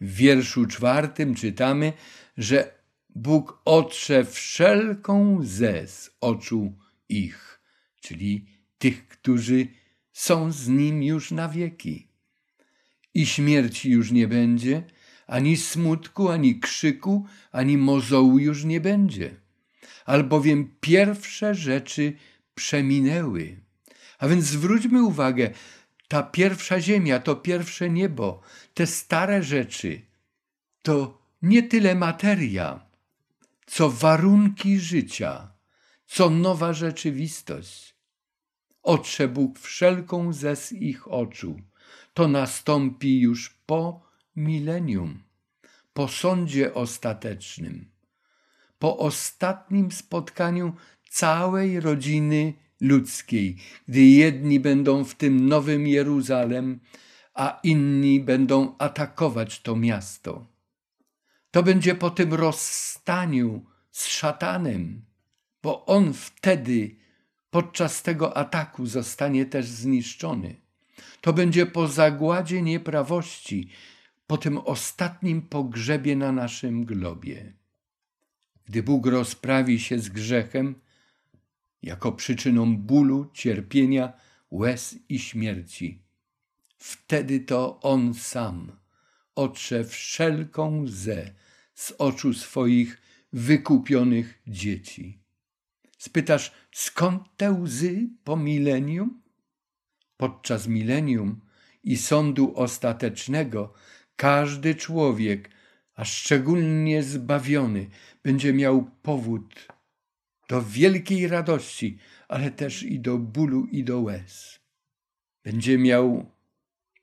W 0.00 0.14
wierszu 0.14 0.66
czwartym 0.66 1.34
czytamy, 1.34 1.92
że 2.36 2.78
Bóg 3.14 3.62
otrze 3.64 4.24
wszelką 4.24 5.36
łzę 5.36 5.86
z 5.86 6.10
oczu 6.20 6.72
ich. 7.08 7.60
czyli 8.00 8.46
tych, 8.78 9.08
którzy 9.08 9.66
są 10.12 10.52
z 10.52 10.68
nim 10.68 11.02
już 11.02 11.30
na 11.30 11.48
wieki. 11.48 12.08
I 13.14 13.26
śmierci 13.26 13.90
już 13.90 14.10
nie 14.10 14.28
będzie, 14.28 14.82
ani 15.26 15.56
smutku, 15.56 16.28
ani 16.28 16.60
krzyku, 16.60 17.26
ani 17.52 17.78
mozołu 17.78 18.38
już 18.38 18.64
nie 18.64 18.80
będzie, 18.80 19.34
albowiem 20.06 20.76
pierwsze 20.80 21.54
rzeczy 21.54 22.12
przeminęły. 22.54 23.60
A 24.18 24.28
więc 24.28 24.44
zwróćmy 24.44 25.02
uwagę, 25.02 25.50
ta 26.08 26.22
pierwsza 26.22 26.80
ziemia, 26.80 27.20
to 27.20 27.36
pierwsze 27.36 27.90
niebo, 27.90 28.40
te 28.74 28.86
stare 28.86 29.42
rzeczy, 29.42 30.02
to 30.82 31.18
nie 31.42 31.62
tyle 31.62 31.94
materia, 31.94 32.86
co 33.66 33.90
warunki 33.90 34.80
życia, 34.80 35.52
co 36.06 36.30
nowa 36.30 36.72
rzeczywistość. 36.72 37.94
Otrze 38.82 39.28
Bóg 39.28 39.58
wszelką 39.58 40.32
ze 40.32 40.56
z 40.56 40.72
ich 40.72 41.08
oczu. 41.08 41.60
To 42.14 42.28
nastąpi 42.28 43.20
już 43.20 43.50
po 43.66 44.02
milenium, 44.36 45.22
po 45.92 46.08
sądzie 46.08 46.74
ostatecznym, 46.74 47.90
po 48.78 48.98
ostatnim 48.98 49.92
spotkaniu 49.92 50.72
całej 51.10 51.80
rodziny 51.80 52.54
ludzkiej, 52.80 53.56
gdy 53.88 54.00
jedni 54.00 54.60
będą 54.60 55.04
w 55.04 55.14
tym 55.14 55.48
nowym 55.48 55.86
Jeruzalem, 55.86 56.80
a 57.34 57.60
inni 57.62 58.20
będą 58.20 58.74
atakować 58.78 59.60
to 59.60 59.76
miasto. 59.76 60.46
To 61.50 61.62
będzie 61.62 61.94
po 61.94 62.10
tym 62.10 62.34
rozstaniu 62.34 63.64
z 63.90 64.06
szatanem, 64.06 65.02
bo 65.62 65.86
on 65.86 66.12
wtedy 66.12 66.96
podczas 67.50 68.02
tego 68.02 68.36
ataku 68.36 68.86
zostanie 68.86 69.46
też 69.46 69.66
zniszczony. 69.66 70.56
To 71.20 71.32
będzie 71.32 71.66
po 71.66 71.88
zagładzie 71.88 72.62
nieprawości, 72.62 73.70
po 74.26 74.38
tym 74.38 74.58
ostatnim 74.58 75.42
pogrzebie 75.42 76.16
na 76.16 76.32
naszym 76.32 76.84
globie. 76.84 77.52
Gdy 78.64 78.82
Bóg 78.82 79.06
rozprawi 79.06 79.80
się 79.80 79.98
z 79.98 80.08
grzechem, 80.08 80.74
jako 81.82 82.12
przyczyną 82.12 82.76
bólu, 82.76 83.30
cierpienia, 83.32 84.12
łez 84.50 84.98
i 85.08 85.18
śmierci, 85.18 86.02
wtedy 86.76 87.40
to 87.40 87.80
On 87.80 88.14
sam 88.14 88.72
otrze 89.34 89.84
wszelką 89.84 90.82
łzę 90.82 91.34
z 91.74 91.92
oczu 91.98 92.34
swoich 92.34 93.02
wykupionych 93.32 94.42
dzieci. 94.46 95.18
Spytasz, 95.98 96.52
skąd 96.72 97.22
te 97.36 97.52
łzy 97.52 98.08
po 98.24 98.36
milenium? 98.36 99.22
Podczas 100.16 100.66
milenium 100.66 101.40
i 101.84 101.96
sądu 101.96 102.52
ostatecznego 102.56 103.72
każdy 104.16 104.74
człowiek, 104.74 105.50
a 105.94 106.04
szczególnie 106.04 107.02
zbawiony, 107.02 107.86
będzie 108.22 108.52
miał 108.52 108.90
powód 109.02 109.54
do 110.48 110.62
wielkiej 110.62 111.28
radości, 111.28 111.98
ale 112.28 112.50
też 112.50 112.82
i 112.82 113.00
do 113.00 113.18
bólu 113.18 113.66
i 113.66 113.84
do 113.84 114.00
łez. 114.00 114.60
Będzie 115.44 115.78
miał 115.78 116.32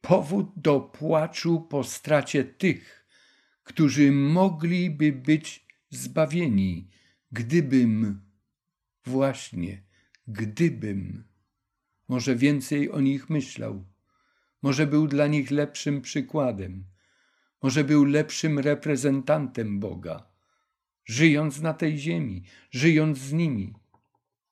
powód 0.01 0.51
do 0.55 0.79
płaczu 0.79 1.61
po 1.61 1.83
stracie 1.83 2.43
tych, 2.43 3.05
którzy 3.63 4.11
mogliby 4.11 5.11
być 5.11 5.65
zbawieni, 5.89 6.89
gdybym, 7.31 8.21
właśnie, 9.05 9.83
gdybym, 10.27 11.23
może 12.07 12.35
więcej 12.35 12.91
o 12.91 13.01
nich 13.01 13.29
myślał, 13.29 13.85
może 14.61 14.87
był 14.87 15.07
dla 15.07 15.27
nich 15.27 15.51
lepszym 15.51 16.01
przykładem, 16.01 16.85
może 17.61 17.83
był 17.83 18.05
lepszym 18.05 18.59
reprezentantem 18.59 19.79
Boga, 19.79 20.34
żyjąc 21.05 21.61
na 21.61 21.73
tej 21.73 21.97
ziemi, 21.97 22.43
żyjąc 22.71 23.17
z 23.17 23.33
nimi. 23.33 23.73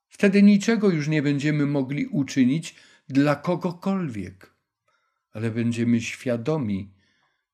Wtedy 0.08 0.44
niczego 0.44 0.90
już 0.90 1.08
nie 1.08 1.22
będziemy 1.22 1.66
mogli 1.66 2.08
uczynić 2.08 2.76
dla 3.10 3.36
kogokolwiek, 3.36 4.54
ale 5.32 5.52
będziemy 5.52 6.02
świadomi 6.02 6.94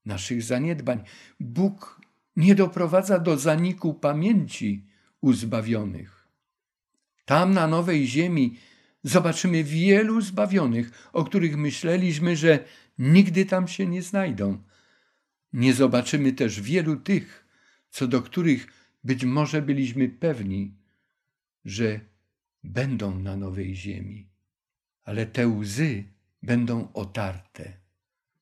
naszych 0.06 0.44
zaniedbań. 0.44 1.04
Bóg 1.40 2.02
nie 2.36 2.56
doprowadza 2.56 3.20
do 3.20 3.38
zaniku 3.38 3.94
pamięci 3.94 4.86
uzbawionych. 5.22 6.28
Tam 7.26 7.54
na 7.54 7.68
nowej 7.68 8.08
ziemi 8.08 8.58
zobaczymy 9.04 9.64
wielu 9.64 10.22
zbawionych, 10.22 11.10
o 11.14 11.24
których 11.24 11.58
myśleliśmy, 11.58 12.36
że 12.36 12.60
nigdy 12.98 13.46
tam 13.46 13.68
się 13.68 13.88
nie 13.88 14.02
znajdą. 14.02 14.64
Nie 15.54 15.74
zobaczymy 15.74 16.34
też 16.34 16.62
wielu 16.62 16.96
tych, 16.96 17.46
co 17.90 18.08
do 18.08 18.22
których 18.22 18.79
być 19.04 19.26
może 19.26 19.62
byliśmy 19.62 20.10
pewni, 20.10 20.74
że 21.66 22.00
będą 22.64 23.20
na 23.20 23.38
nowej 23.38 23.76
ziemi, 23.76 24.30
ale 25.04 25.26
te 25.26 25.48
łzy 25.48 26.04
będą 26.44 26.94
otarte. 26.94 27.74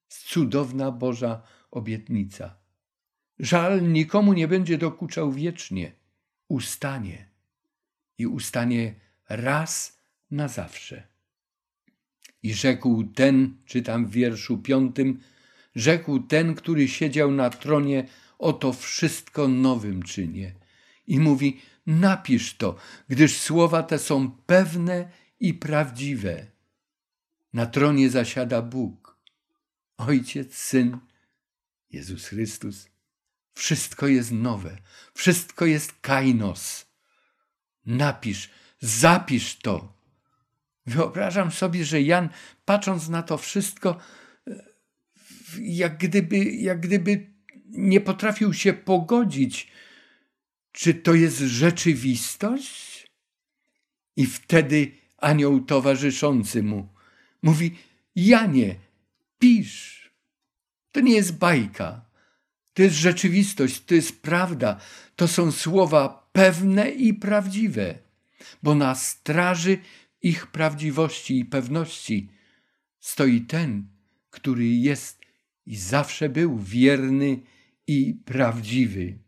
Cudowna 0.07 0.91
Boża 0.91 1.41
obietnica. 1.71 2.55
Żal 3.39 3.91
nikomu 3.91 4.33
nie 4.33 4.47
będzie 4.47 4.77
dokuczał 4.77 5.31
wiecznie. 5.31 5.91
Ustanie 6.47 7.29
i 8.17 8.27
ustanie 8.27 8.95
raz 9.29 10.01
na 10.31 10.47
zawsze. 10.47 11.07
I 12.43 12.53
rzekł 12.53 13.03
ten, 13.03 13.57
czytam 13.65 14.05
w 14.05 14.11
wierszu 14.11 14.57
piątym, 14.57 15.19
rzekł 15.75 16.19
ten, 16.19 16.55
który 16.55 16.87
siedział 16.87 17.31
na 17.31 17.49
tronie, 17.49 18.07
oto 18.37 18.73
wszystko 18.73 19.47
nowym 19.47 20.03
czynię. 20.03 20.55
I 21.07 21.19
mówi, 21.19 21.61
napisz 21.85 22.57
to, 22.57 22.75
gdyż 23.07 23.37
słowa 23.37 23.83
te 23.83 23.99
są 23.99 24.31
pewne 24.31 25.09
i 25.39 25.53
prawdziwe. 25.53 26.45
Na 27.53 27.65
tronie 27.65 28.09
zasiada 28.09 28.61
Bóg, 28.61 29.17
Ojciec, 29.97 30.55
Syn, 30.55 30.97
Jezus 31.91 32.27
Chrystus. 32.27 32.89
Wszystko 33.53 34.07
jest 34.07 34.31
nowe, 34.31 34.77
wszystko 35.13 35.65
jest 35.65 35.93
kainos. 36.01 36.85
Napisz, 37.85 38.49
zapisz 38.79 39.55
to. 39.55 39.93
Wyobrażam 40.85 41.51
sobie, 41.51 41.85
że 41.85 42.01
Jan, 42.01 42.29
patrząc 42.65 43.09
na 43.09 43.23
to 43.23 43.37
wszystko, 43.37 43.97
jak 45.59 45.97
gdyby, 45.97 46.45
jak 46.45 46.79
gdyby 46.79 47.36
nie 47.69 48.01
potrafił 48.01 48.53
się 48.53 48.73
pogodzić, 48.73 49.67
czy 50.71 50.93
to 50.93 51.13
jest 51.13 51.37
rzeczywistość? 51.37 53.07
I 54.15 54.25
wtedy 54.25 54.91
anioł 55.17 55.61
towarzyszący 55.61 56.63
mu 56.63 56.87
mówi: 57.41 57.75
Janie, 58.15 58.75
pisz. 59.39 60.11
To 60.91 60.99
nie 60.99 61.15
jest 61.15 61.37
bajka. 61.37 62.05
To 62.73 62.81
jest 62.81 62.95
rzeczywistość, 62.95 63.85
to 63.85 63.95
jest 63.95 64.21
prawda. 64.21 64.79
To 65.15 65.27
są 65.27 65.51
słowa 65.51 66.29
pewne 66.31 66.89
i 66.89 67.13
prawdziwe, 67.13 67.99
bo 68.63 68.75
na 68.75 68.95
straży 68.95 69.77
ich 70.21 70.47
prawdziwości 70.47 71.39
i 71.39 71.45
pewności 71.45 72.29
stoi 72.99 73.41
ten, 73.41 73.87
który 74.29 74.67
jest 74.67 75.21
i 75.65 75.75
zawsze 75.75 76.29
był 76.29 76.59
wierny 76.59 77.39
i 77.87 78.21
prawdziwy. 78.25 79.19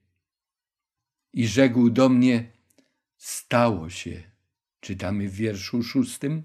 I 1.34 1.48
rzekł 1.48 1.90
do 1.90 2.10
mnie: 2.10 2.52
Stało 3.18 3.90
się. 3.90 4.24
Czytamy 4.80 5.30
w 5.30 5.34
wierszu 5.34 5.84
szóstym. 5.84 6.44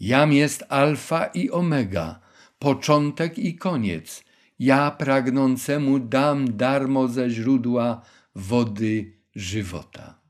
Jam 0.00 0.32
jest 0.32 0.64
Alfa 0.68 1.26
i 1.26 1.50
Omega, 1.50 2.20
początek 2.58 3.38
i 3.38 3.56
koniec. 3.56 4.24
Ja 4.58 4.90
pragnącemu 4.90 5.98
dam 5.98 6.56
darmo 6.56 7.08
ze 7.08 7.30
źródła 7.30 8.02
wody 8.34 9.12
żywota. 9.34 10.20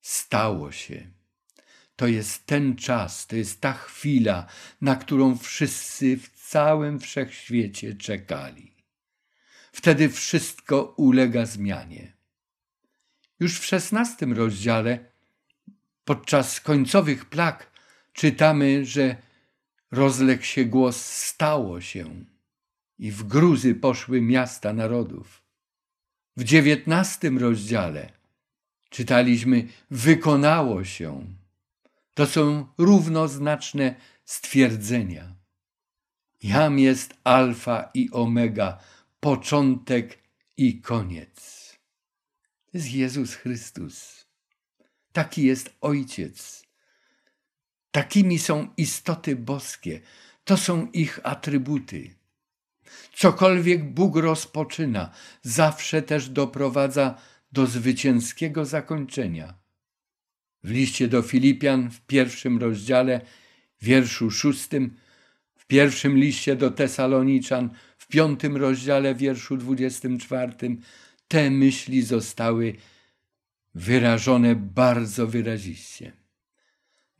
Stało 0.00 0.72
się. 0.72 1.10
To 1.96 2.06
jest 2.06 2.46
ten 2.46 2.76
czas, 2.76 3.26
to 3.26 3.36
jest 3.36 3.60
ta 3.60 3.72
chwila, 3.72 4.46
na 4.80 4.96
którą 4.96 5.38
wszyscy 5.38 6.16
w 6.16 6.28
całym 6.28 7.00
wszechświecie 7.00 7.94
czekali. 7.94 8.79
Wtedy 9.72 10.08
wszystko 10.08 10.94
ulega 10.96 11.46
zmianie. 11.46 12.12
Już 13.40 13.60
w 13.60 13.64
szesnastym 13.64 14.32
rozdziale, 14.32 14.98
podczas 16.04 16.60
końcowych 16.60 17.24
plag, 17.24 17.70
czytamy, 18.12 18.84
że 18.84 19.16
rozległ 19.90 20.42
się 20.42 20.64
głos 20.64 21.06
stało 21.06 21.80
się 21.80 22.24
i 22.98 23.10
w 23.10 23.22
gruzy 23.22 23.74
poszły 23.74 24.20
miasta 24.20 24.72
narodów. 24.72 25.42
W 26.36 26.44
dziewiętnastym 26.44 27.38
rozdziale 27.38 28.12
czytaliśmy 28.90 29.66
wykonało 29.90 30.84
się. 30.84 31.24
To 32.14 32.26
są 32.26 32.66
równoznaczne 32.78 33.94
stwierdzenia. 34.24 35.34
Jam 36.42 36.78
jest 36.78 37.14
alfa 37.24 37.90
i 37.94 38.10
omega, 38.10 38.78
początek 39.20 40.18
i 40.56 40.80
koniec. 40.80 41.60
To 42.66 42.78
jest 42.78 42.92
Jezus 42.92 43.34
Chrystus. 43.34 44.26
Taki 45.12 45.42
jest 45.42 45.76
Ojciec. 45.80 46.62
Takimi 47.90 48.38
są 48.38 48.68
istoty 48.76 49.36
boskie. 49.36 50.00
To 50.44 50.56
są 50.56 50.90
ich 50.90 51.20
atrybuty. 51.22 52.14
Cokolwiek 53.14 53.94
Bóg 53.94 54.16
rozpoczyna, 54.16 55.10
zawsze 55.42 56.02
też 56.02 56.28
doprowadza 56.28 57.14
do 57.52 57.66
zwycięskiego 57.66 58.64
zakończenia. 58.64 59.54
W 60.64 60.70
liście 60.70 61.08
do 61.08 61.22
Filipian 61.22 61.90
w 61.90 62.00
pierwszym 62.00 62.58
rozdziale, 62.58 63.20
wierszu 63.82 64.30
szóstym, 64.30 64.96
w 65.56 65.66
pierwszym 65.66 66.18
liście 66.18 66.56
do 66.56 66.70
Tesaloniczan, 66.70 67.70
piątym 68.10 68.56
rozdziale, 68.56 69.14
wierszu 69.14 69.56
dwudziestym 69.56 70.18
czwartym, 70.18 70.80
te 71.28 71.50
myśli 71.50 72.02
zostały 72.02 72.74
wyrażone 73.74 74.56
bardzo 74.56 75.26
wyraziście. 75.26 76.12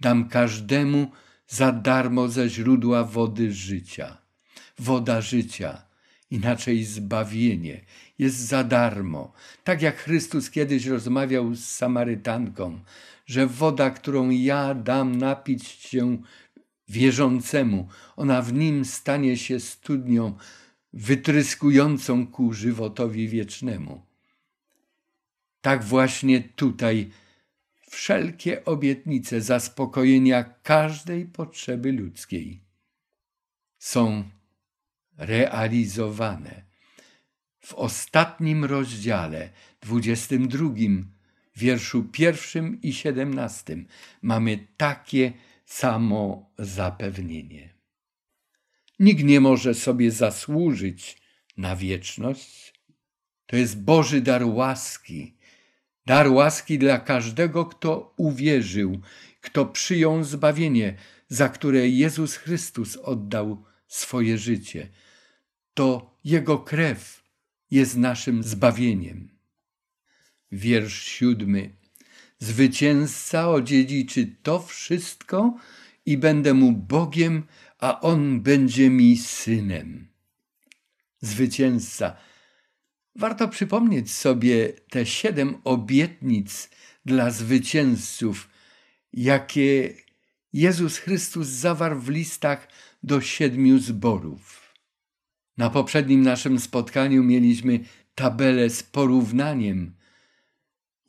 Dam 0.01 0.29
każdemu 0.29 1.11
za 1.49 1.73
darmo 1.73 2.29
ze 2.29 2.49
źródła 2.49 3.05
wody 3.05 3.53
życia. 3.53 4.19
Woda 4.79 5.21
życia, 5.21 5.83
inaczej 6.31 6.85
zbawienie, 6.85 7.85
jest 8.19 8.37
za 8.37 8.65
darmo. 8.65 9.33
Tak 9.65 9.83
jak 9.83 9.97
Chrystus 9.97 10.51
kiedyś 10.51 10.87
rozmawiał 10.87 11.55
z 11.55 11.65
Samarytanką, 11.65 12.81
że 13.27 13.47
woda, 13.47 13.91
którą 13.91 14.31
ja 14.31 14.75
dam 14.75 15.17
napić 15.17 15.67
się 15.69 16.23
wierzącemu, 16.89 17.89
ona 18.17 18.43
w 18.43 18.53
nim 18.53 18.85
stanie 18.85 19.37
się 19.37 19.61
studnią 19.61 20.35
wytryskującą 20.93 22.27
ku 22.27 22.53
żywotowi 22.53 23.29
wiecznemu. 23.29 24.07
Tak 25.61 25.85
właśnie 25.85 26.41
tutaj 26.41 27.11
wszelkie 27.91 28.65
obietnice 28.65 29.41
zaspokojenia 29.41 30.45
każdej 30.45 31.27
potrzeby 31.27 31.93
ludzkiej 31.93 32.65
są 33.79 34.25
realizowane. 35.17 36.65
W 37.61 37.75
ostatnim 37.75 38.65
rozdziale, 38.65 39.51
dwudziestym 39.81 40.49
drugim, 40.49 41.13
wierszu 41.57 42.05
pierwszym 42.05 42.83
i 42.83 42.93
siedemnastym, 42.93 43.87
mamy 44.23 44.67
takie 44.77 45.33
samo 45.67 46.51
zapewnienie. 46.59 47.80
Nikt 49.01 49.25
nie 49.25 49.41
może 49.41 49.75
sobie 49.75 50.11
zasłużyć 50.11 51.19
na 51.57 51.77
wieczność. 51.77 52.75
To 53.47 53.57
jest 53.57 53.83
Boży 53.83 54.21
dar 54.21 54.45
łaski, 54.45 55.37
dar 56.07 56.29
łaski 56.29 56.79
dla 56.79 56.99
każdego, 56.99 57.67
kto 57.67 58.15
uwierzył, 58.17 59.01
kto 59.41 59.67
przyjął 59.67 60.25
zbawienie, 60.25 60.97
za 61.29 61.49
które 61.49 61.89
Jezus 61.89 62.37
Chrystus 62.37 62.97
oddał 62.97 63.65
swoje 63.89 64.39
życie. 64.39 64.89
To 65.75 66.17
Jego 66.25 66.59
krew 66.59 67.25
jest 67.71 67.97
naszym 67.97 68.43
zbawieniem. 68.43 69.29
Wiersz 70.53 71.03
siódmy. 71.03 71.71
Zwycięzca 72.39 73.49
odziedziczy 73.49 74.37
to 74.43 74.63
wszystko 74.63 75.57
i 76.07 76.17
będę 76.17 76.55
mu 76.55 76.73
Bogiem, 76.73 77.47
a 77.81 78.01
on 78.01 78.41
będzie 78.41 78.91
mi 78.91 79.19
synem. 79.19 80.09
Zwycięzca. 81.21 82.17
Warto 83.17 83.49
przypomnieć 83.49 84.13
sobie 84.13 84.73
te 84.91 85.07
siedem 85.07 85.57
obietnic 85.65 86.71
dla 87.05 87.31
zwycięzców, 87.31 88.49
jakie 89.13 89.95
Jezus 90.53 90.99
Chrystus 90.99 91.49
zawarł 91.49 92.01
w 92.01 92.09
listach 92.09 92.69
do 93.03 93.21
siedmiu 93.21 93.79
zborów. 93.79 94.75
Na 95.57 95.71
poprzednim 95.71 96.23
naszym 96.23 96.59
spotkaniu 96.59 97.25
mieliśmy 97.25 97.81
tabelę 98.15 98.71
z 98.71 98.83
porównaniem, 98.83 99.95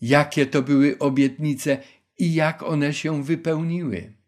jakie 0.02 0.46
to 0.46 0.62
były 0.62 0.98
obietnice 1.00 1.78
i 2.18 2.34
jak 2.34 2.64
one 2.64 2.94
się 2.94 3.24
wypełniły. 3.24 4.21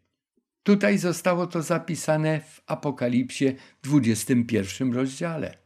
Tutaj 0.64 0.98
zostało 0.98 1.46
to 1.46 1.62
zapisane 1.62 2.40
w 2.40 2.62
Apokalipsie 2.66 3.54
21 3.82 4.92
rozdziale. 4.92 5.58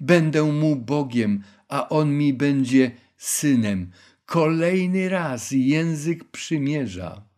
Będę 0.00 0.42
mu 0.42 0.76
Bogiem, 0.76 1.42
a 1.68 1.88
on 1.88 2.16
mi 2.18 2.34
będzie 2.34 2.90
synem. 3.16 3.90
Kolejny 4.26 5.08
raz 5.08 5.50
język 5.50 6.24
przymierza. 6.24 7.28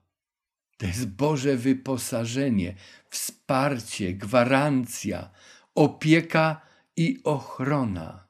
To 0.76 0.86
jest 0.86 1.08
Boże 1.08 1.56
wyposażenie, 1.56 2.74
wsparcie, 3.10 4.14
gwarancja, 4.14 5.30
opieka 5.74 6.60
i 6.96 7.20
ochrona. 7.24 8.26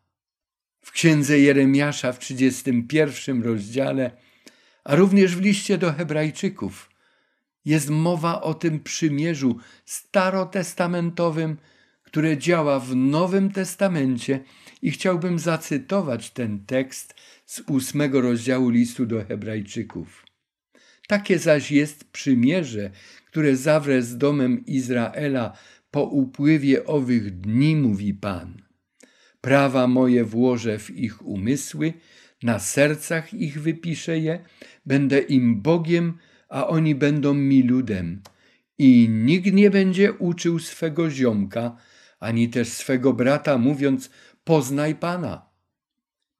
W 0.80 0.92
księdze 0.92 1.38
Jeremiasza 1.38 2.12
w 2.12 2.18
31 2.18 3.42
rozdziale, 3.42 4.10
a 4.84 4.94
również 4.94 5.36
w 5.36 5.40
liście 5.40 5.78
do 5.78 5.92
Hebrajczyków 5.92 6.95
jest 7.66 7.90
mowa 7.90 8.42
o 8.42 8.54
tym 8.54 8.80
przymierzu 8.80 9.58
starotestamentowym, 9.84 11.56
które 12.02 12.38
działa 12.38 12.80
w 12.80 12.96
Nowym 12.96 13.52
Testamencie 13.52 14.40
i 14.82 14.90
chciałbym 14.90 15.38
zacytować 15.38 16.30
ten 16.30 16.66
tekst 16.66 17.14
z 17.46 17.60
ósmego 17.60 18.20
rozdziału 18.20 18.68
listu 18.68 19.06
do 19.06 19.24
Hebrajczyków. 19.24 20.26
Takie 21.08 21.38
zaś 21.38 21.70
jest 21.70 22.04
przymierze, 22.04 22.90
które 23.26 23.56
zawrę 23.56 24.02
z 24.02 24.18
domem 24.18 24.66
Izraela 24.66 25.58
po 25.90 26.04
upływie 26.04 26.84
owych 26.84 27.40
dni, 27.40 27.76
mówi 27.76 28.14
Pan. 28.14 28.62
Prawa 29.40 29.86
moje 29.86 30.24
włożę 30.24 30.78
w 30.78 30.90
ich 30.90 31.26
umysły, 31.26 31.92
na 32.42 32.58
sercach 32.58 33.34
ich 33.34 33.62
wypiszę 33.62 34.18
je, 34.18 34.44
będę 34.86 35.18
im 35.18 35.62
Bogiem, 35.62 36.18
a 36.48 36.66
oni 36.66 36.94
będą 36.94 37.34
mi 37.34 37.62
ludem. 37.62 38.22
I 38.78 39.08
nikt 39.08 39.52
nie 39.52 39.70
będzie 39.70 40.12
uczył 40.12 40.58
swego 40.58 41.10
ziomka, 41.10 41.76
ani 42.20 42.48
też 42.48 42.68
swego 42.68 43.12
brata, 43.12 43.58
mówiąc: 43.58 44.10
Poznaj 44.44 44.94
Pana. 44.94 45.46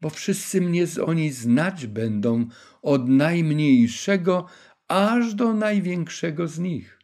Bo 0.00 0.10
wszyscy 0.10 0.60
mnie 0.60 0.86
z 0.86 0.98
oni 0.98 1.32
znać 1.32 1.86
będą 1.86 2.46
od 2.82 3.08
najmniejszego 3.08 4.46
aż 4.88 5.34
do 5.34 5.54
największego 5.54 6.48
z 6.48 6.58
nich. 6.58 6.98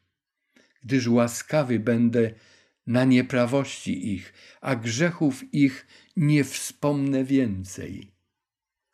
Gdyż 0.82 1.08
łaskawy 1.08 1.78
będę 1.78 2.30
na 2.86 3.04
nieprawości 3.04 4.14
ich, 4.14 4.32
a 4.60 4.76
grzechów 4.76 5.54
ich 5.54 5.86
nie 6.16 6.44
wspomnę 6.44 7.24
więcej. 7.24 8.12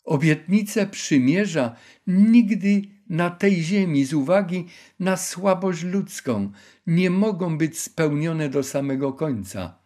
Obietnice 0.04 0.86
przymierza 0.86 1.76
nigdy 2.06 2.82
na 3.08 3.30
tej 3.30 3.62
ziemi 3.62 4.04
z 4.04 4.14
uwagi 4.14 4.66
na 5.00 5.16
słabość 5.16 5.82
ludzką 5.82 6.52
nie 6.86 7.10
mogą 7.10 7.58
być 7.58 7.78
spełnione 7.78 8.48
do 8.48 8.62
samego 8.62 9.12
końca, 9.12 9.78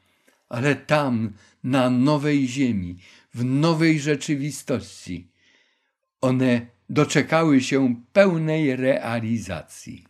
ale 0.48 0.76
tam, 0.76 1.32
na 1.64 1.90
nowej 1.90 2.48
ziemi, 2.48 2.98
w 3.34 3.44
nowej 3.44 4.00
rzeczywistości, 4.00 5.28
one 6.20 6.66
doczekały 6.90 7.60
się 7.60 7.94
pełnej 8.12 8.76
realizacji. 8.76 10.06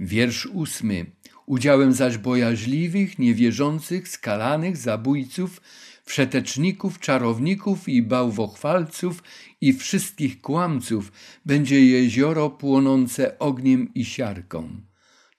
Wiersz 0.00 0.46
ósmy. 0.46 1.17
Udziałem 1.48 1.92
zaś 1.92 2.18
bojaźliwych, 2.18 3.18
niewierzących, 3.18 4.08
skalanych, 4.08 4.76
zabójców, 4.76 5.60
wszeteczników, 6.04 6.98
czarowników 6.98 7.88
i 7.88 8.02
bałwochwalców 8.02 9.22
i 9.60 9.72
wszystkich 9.72 10.40
kłamców 10.40 11.12
będzie 11.44 11.86
jezioro 11.86 12.50
płonące 12.50 13.38
ogniem 13.38 13.94
i 13.94 14.04
siarką. 14.04 14.80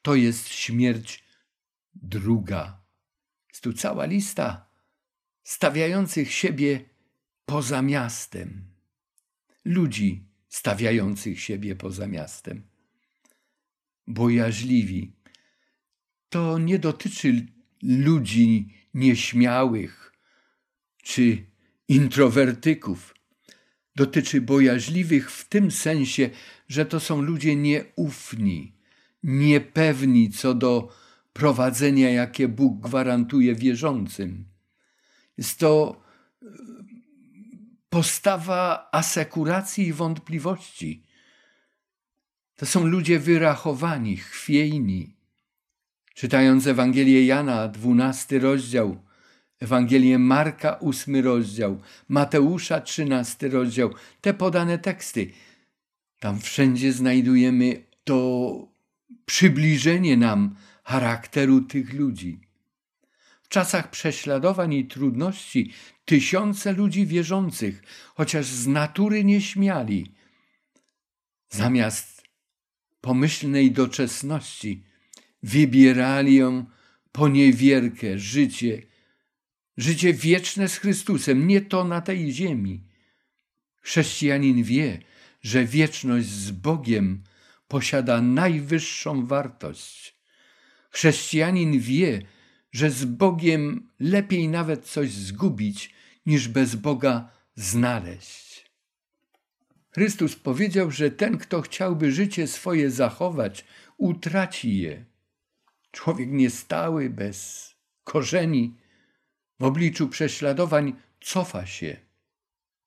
To 0.01 0.15
jest 0.15 0.47
śmierć 0.47 1.23
druga. 1.93 2.81
Jest 3.49 3.63
tu 3.63 3.73
cała 3.73 4.05
lista 4.05 4.69
stawiających 5.43 6.33
siebie 6.33 6.89
poza 7.45 7.81
miastem. 7.81 8.65
Ludzi 9.65 10.27
stawiających 10.47 11.41
siebie 11.41 11.75
poza 11.75 12.07
miastem. 12.07 12.67
Bojaźliwi. 14.07 15.18
To 16.29 16.57
nie 16.57 16.79
dotyczy 16.79 17.45
ludzi 17.83 18.73
nieśmiałych, 18.93 20.13
czy 21.03 21.45
introwertyków. 21.87 23.15
Dotyczy 23.95 24.41
bojaźliwych 24.41 25.31
w 25.31 25.47
tym 25.47 25.71
sensie, 25.71 26.29
że 26.67 26.85
to 26.85 26.99
są 26.99 27.21
ludzie 27.21 27.55
nieufni, 27.55 28.75
niepewni 29.23 30.29
co 30.29 30.53
do 30.53 30.95
prowadzenia, 31.33 32.09
jakie 32.09 32.47
Bóg 32.47 32.81
gwarantuje 32.81 33.55
wierzącym. 33.55 34.45
Jest 35.37 35.59
to 35.59 36.01
e, 36.41 36.45
postawa 37.89 38.89
asekuracji 38.91 39.87
i 39.87 39.93
wątpliwości. 39.93 41.03
To 42.55 42.65
są 42.65 42.87
ludzie 42.87 43.19
wyrachowani, 43.19 44.17
chwiejni. 44.17 45.18
Czytając 46.19 46.67
Ewangelię 46.67 47.25
Jana, 47.25 47.67
dwunasty 47.67 48.39
rozdział, 48.39 49.01
Ewangelię 49.59 50.19
Marka, 50.19 50.73
ósmy 50.73 51.21
rozdział, 51.21 51.81
Mateusza, 52.07 52.81
trzynasty 52.81 53.49
rozdział, 53.49 53.93
te 54.21 54.33
podane 54.33 54.77
teksty, 54.77 55.31
tam 56.19 56.39
wszędzie 56.39 56.93
znajdujemy 56.93 57.83
to 58.03 58.67
przybliżenie 59.25 60.17
nam 60.17 60.55
charakteru 60.83 61.61
tych 61.61 61.93
ludzi. 61.93 62.39
W 63.41 63.47
czasach 63.49 63.89
prześladowań 63.89 64.73
i 64.73 64.85
trudności 64.85 65.73
tysiące 66.05 66.73
ludzi 66.73 67.05
wierzących, 67.05 67.83
chociaż 68.15 68.45
z 68.45 68.67
natury 68.67 69.23
nie 69.23 69.41
śmiali, 69.41 70.11
zamiast 71.49 72.23
pomyślnej 73.01 73.71
doczesności, 73.71 74.88
wybierali 75.43 76.35
ją 76.35 76.65
poniewierkę, 77.11 78.19
życie, 78.19 78.81
życie 79.77 80.13
wieczne 80.13 80.67
z 80.67 80.77
Chrystusem, 80.77 81.47
nie 81.47 81.61
to 81.61 81.83
na 81.83 82.01
tej 82.01 82.31
ziemi. 82.31 82.83
Chrześcijanin 83.81 84.63
wie, 84.63 85.01
że 85.41 85.65
wieczność 85.65 86.27
z 86.27 86.51
Bogiem 86.51 87.23
posiada 87.67 88.21
najwyższą 88.21 89.25
wartość. 89.25 90.15
Chrześcijanin 90.91 91.79
wie, 91.79 92.21
że 92.71 92.91
z 92.91 93.05
Bogiem 93.05 93.89
lepiej 93.99 94.47
nawet 94.47 94.85
coś 94.85 95.11
zgubić, 95.11 95.93
niż 96.25 96.47
bez 96.47 96.75
Boga 96.75 97.29
znaleźć. 97.55 98.65
Chrystus 99.91 100.35
powiedział, 100.35 100.91
że 100.91 101.11
ten, 101.11 101.37
kto 101.37 101.61
chciałby 101.61 102.11
życie 102.11 102.47
swoje 102.47 102.91
zachować, 102.91 103.65
utraci 103.97 104.77
je. 104.77 105.05
Człowiek 105.91 106.29
niestały, 106.31 107.09
bez 107.09 107.69
korzeni, 108.03 108.75
w 109.59 109.63
obliczu 109.63 110.09
prześladowań 110.09 110.93
cofa 111.21 111.65
się, 111.65 111.97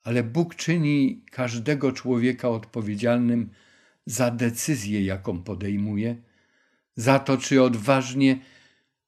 ale 0.03 0.23
Bóg 0.23 0.55
czyni 0.55 1.25
każdego 1.31 1.93
człowieka 1.93 2.49
odpowiedzialnym 2.49 3.51
za 4.07 4.31
decyzję, 4.31 5.05
jaką 5.05 5.43
podejmuje, 5.43 6.17
za 6.97 7.19
to, 7.19 7.37
czy 7.37 7.63
odważnie 7.63 8.41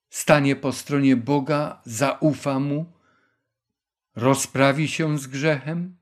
stanie 0.09 0.55
po 0.55 0.71
stronie 0.71 1.15
Boga, 1.15 1.81
zaufa 1.85 2.59
Mu, 2.59 2.85
rozprawi 4.15 4.87
się 4.87 5.19
z 5.19 5.27
grzechem? 5.27 5.97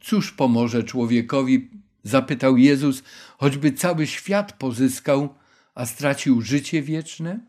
Cóż 0.00 0.32
pomoże 0.32 0.84
człowiekowi, 0.84 1.70
zapytał 2.02 2.56
Jezus, 2.56 3.02
choćby 3.38 3.72
cały 3.72 4.06
świat 4.06 4.52
pozyskał, 4.52 5.34
a 5.76 5.86
stracił 5.86 6.42
życie 6.42 6.82
wieczne? 6.82 7.40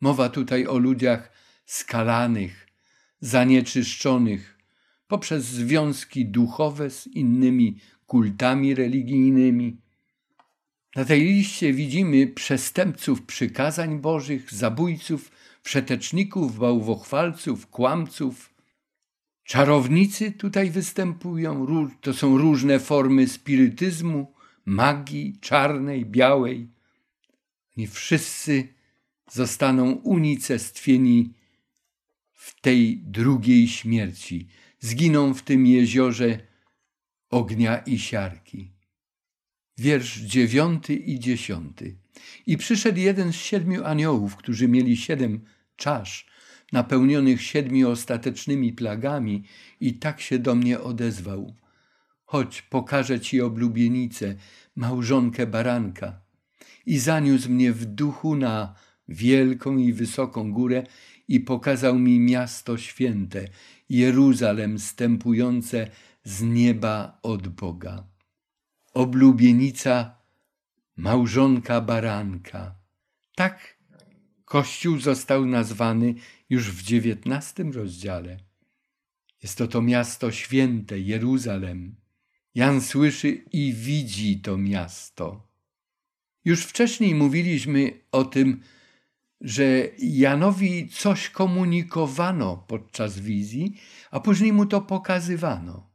Mowa 0.00 0.28
tutaj 0.28 0.66
o 0.66 0.78
ludziach 0.78 1.32
skalanych, 1.66 2.66
zanieczyszczonych 3.20 4.58
poprzez 5.08 5.44
związki 5.44 6.26
duchowe 6.26 6.90
z 6.90 7.06
innymi 7.06 7.78
kultami 8.06 8.74
religijnymi. 8.74 9.76
Na 10.96 11.04
tej 11.04 11.20
liście 11.20 11.72
widzimy 11.72 12.26
przestępców 12.26 13.22
przykazań 13.22 14.00
Bożych, 14.00 14.54
zabójców, 14.54 15.30
wszeteczników, 15.62 16.58
bałwochwalców, 16.58 17.66
kłamców. 17.66 18.54
Czarownicy 19.44 20.32
tutaj 20.32 20.70
występują, 20.70 21.66
to 22.00 22.14
są 22.14 22.38
różne 22.38 22.80
formy 22.80 23.28
spirytyzmu, 23.28 24.32
magii 24.64 25.38
czarnej, 25.40 26.06
białej. 26.06 26.75
I 27.76 27.86
wszyscy 27.86 28.68
zostaną 29.30 29.92
unicestwieni 29.92 31.32
w 32.32 32.60
tej 32.60 32.98
drugiej 32.98 33.68
śmierci. 33.68 34.48
Zginą 34.80 35.34
w 35.34 35.42
tym 35.42 35.66
jeziorze 35.66 36.38
ognia 37.30 37.78
i 37.78 37.98
siarki. 37.98 38.72
Wiersz 39.78 40.20
dziewiąty 40.20 40.94
i 40.94 41.20
dziesiąty. 41.20 41.96
I 42.46 42.56
przyszedł 42.56 42.98
jeden 42.98 43.32
z 43.32 43.36
siedmiu 43.36 43.84
aniołów, 43.84 44.36
którzy 44.36 44.68
mieli 44.68 44.96
siedem 44.96 45.40
czasz, 45.76 46.26
napełnionych 46.72 47.42
siedmiu 47.42 47.90
ostatecznymi 47.90 48.72
plagami, 48.72 49.44
i 49.80 49.94
tak 49.94 50.20
się 50.20 50.38
do 50.38 50.54
mnie 50.54 50.80
odezwał. 50.80 51.54
Chodź, 52.24 52.62
pokażę 52.62 53.20
ci 53.20 53.40
oblubienicę, 53.40 54.36
małżonkę 54.76 55.46
baranka. 55.46 56.25
I 56.86 56.98
zaniósł 56.98 57.50
mnie 57.50 57.72
w 57.72 57.84
duchu 57.84 58.36
na 58.36 58.74
wielką 59.08 59.76
i 59.76 59.92
wysoką 59.92 60.52
górę 60.52 60.86
i 61.28 61.40
pokazał 61.40 61.98
mi 61.98 62.20
miasto 62.20 62.78
święte, 62.78 63.48
Jeruzalem 63.88 64.78
stępujące 64.78 65.90
z 66.24 66.42
nieba 66.42 67.18
od 67.22 67.48
Boga. 67.48 68.04
Oblubienica, 68.94 70.18
małżonka 70.96 71.80
baranka. 71.80 72.74
Tak 73.34 73.76
Kościół 74.44 74.98
został 74.98 75.46
nazwany 75.46 76.14
już 76.50 76.70
w 76.70 76.82
dziewiętnastym 76.82 77.72
rozdziale. 77.72 78.36
Jest 79.42 79.58
to 79.58 79.68
to 79.68 79.82
miasto 79.82 80.32
święte, 80.32 80.98
Jeruzalem. 80.98 81.96
Jan 82.54 82.80
słyszy 82.80 83.28
i 83.52 83.72
widzi 83.72 84.40
to 84.40 84.58
miasto. 84.58 85.48
Już 86.46 86.62
wcześniej 86.62 87.14
mówiliśmy 87.14 87.92
o 88.12 88.24
tym, 88.24 88.60
że 89.40 89.64
Janowi 89.98 90.88
coś 90.88 91.30
komunikowano 91.30 92.64
podczas 92.68 93.18
wizji, 93.18 93.80
a 94.10 94.20
później 94.20 94.52
mu 94.52 94.66
to 94.66 94.80
pokazywano. 94.80 95.90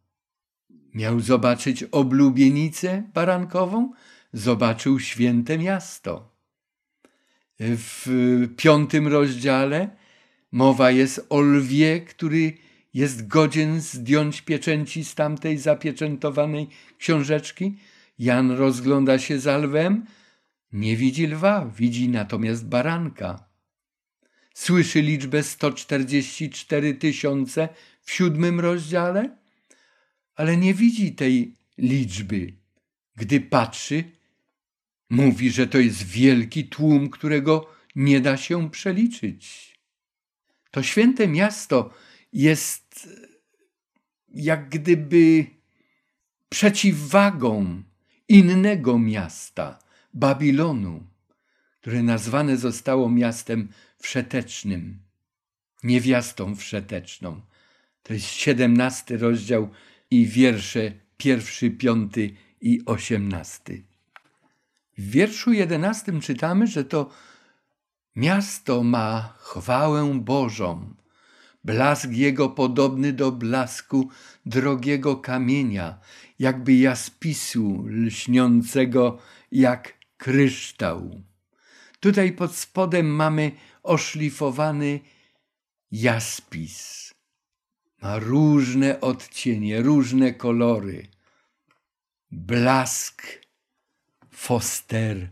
Miał 0.93 1.19
zobaczyć 1.19 1.83
oblubienicę 1.83 3.03
barankową, 3.13 3.91
zobaczył 4.33 4.99
święte 4.99 5.57
miasto. 5.57 6.35
W 7.59 8.07
piątym 8.57 9.07
rozdziale 9.07 9.89
mowa 10.51 10.91
jest 10.91 11.25
o 11.29 11.41
lwie, 11.41 12.01
który 12.01 12.57
jest 12.93 13.27
godzien 13.27 13.81
zdjąć 13.81 14.41
pieczęci 14.41 15.05
z 15.05 15.15
tamtej 15.15 15.57
zapieczętowanej 15.57 16.67
książeczki. 16.97 17.77
Jan 18.19 18.51
rozgląda 18.51 19.19
się 19.19 19.39
za 19.39 19.57
lwem, 19.57 20.05
nie 20.73 20.97
widzi 20.97 21.27
lwa, 21.27 21.65
widzi 21.65 22.10
natomiast 22.10 22.67
baranka. 22.67 23.49
Słyszy 24.53 25.01
liczbę 25.01 25.43
144 25.43 26.93
tysiące 26.93 27.69
w 28.01 28.12
siódmym 28.12 28.60
rozdziale, 28.60 29.38
ale 30.36 30.57
nie 30.57 30.73
widzi 30.73 31.15
tej 31.15 31.55
liczby. 31.77 32.53
Gdy 33.15 33.41
patrzy, 33.41 34.03
mówi, 35.10 35.51
że 35.51 35.67
to 35.67 35.77
jest 35.77 36.03
wielki 36.03 36.67
tłum, 36.67 37.10
którego 37.10 37.73
nie 37.95 38.21
da 38.21 38.38
się 38.38 38.69
przeliczyć. 38.69 39.71
To 40.71 40.84
święte 40.84 41.27
miasto 41.27 41.93
jest 42.34 43.10
jak 44.34 44.69
gdyby 44.69 45.45
przeciwwagą 46.49 47.84
innego 48.27 48.99
miasta, 48.99 49.79
Babilonu, 50.13 51.04
które 51.82 52.04
nazwane 52.04 52.58
zostało 52.58 53.10
miastem 53.10 53.69
wszetecznym, 53.97 55.00
niewiastą 55.84 56.56
wszeteczną. 56.56 57.41
To 58.04 58.13
jest 58.13 58.26
siedemnasty 58.26 59.17
rozdział 59.17 59.69
i 60.12 60.26
wiersze 60.26 60.91
pierwszy, 61.17 61.71
piąty 61.71 62.36
i 62.62 62.82
osiemnasty. 62.86 63.84
W 64.97 65.10
wierszu 65.10 65.54
jedenastym 65.54 66.21
czytamy, 66.21 66.67
że 66.67 66.86
to 66.86 67.10
miasto 68.15 68.84
ma 68.84 69.34
chwałę 69.38 70.19
Bożą, 70.19 70.93
blask 71.63 72.12
jego 72.12 72.50
podobny 72.50 73.13
do 73.13 73.32
blasku 73.32 74.10
drogiego 74.45 75.15
kamienia, 75.15 76.00
jakby 76.39 76.74
jaspisu 76.74 77.86
lśniącego 77.88 79.17
jak 79.52 80.00
kryształ. 80.21 81.21
Tutaj 81.99 82.31
pod 82.31 82.55
spodem 82.55 83.15
mamy 83.15 83.51
oszlifowany 83.84 84.99
jaspis. 85.91 87.12
Ma 88.01 88.19
różne 88.19 89.01
odcienie, 89.01 89.81
różne 89.81 90.34
kolory. 90.34 91.07
Blask, 92.31 93.23
foster, 94.31 95.29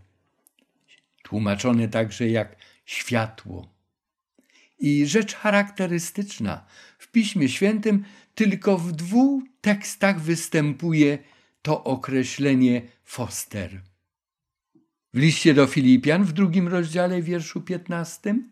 tłumaczone 1.24 1.88
także 1.88 2.30
jak 2.30 2.56
światło. 2.86 3.74
I 4.80 5.06
rzecz 5.06 5.36
charakterystyczna, 5.36 6.66
w 7.00 7.08
Piśmie 7.08 7.50
Świętym 7.50 8.06
tylko 8.36 8.78
w 8.78 8.92
dwóch 8.92 9.44
tekstach 9.62 10.22
występuje 10.22 11.18
to 11.62 11.84
określenie 11.84 12.82
foster. 13.04 13.89
W 15.14 15.18
liście 15.18 15.54
do 15.54 15.68
Filipian 15.68 16.24
w 16.24 16.34
drugim 16.34 16.68
rozdziale, 16.68 17.22
wierszu 17.22 17.62
piętnastym, 17.62 18.52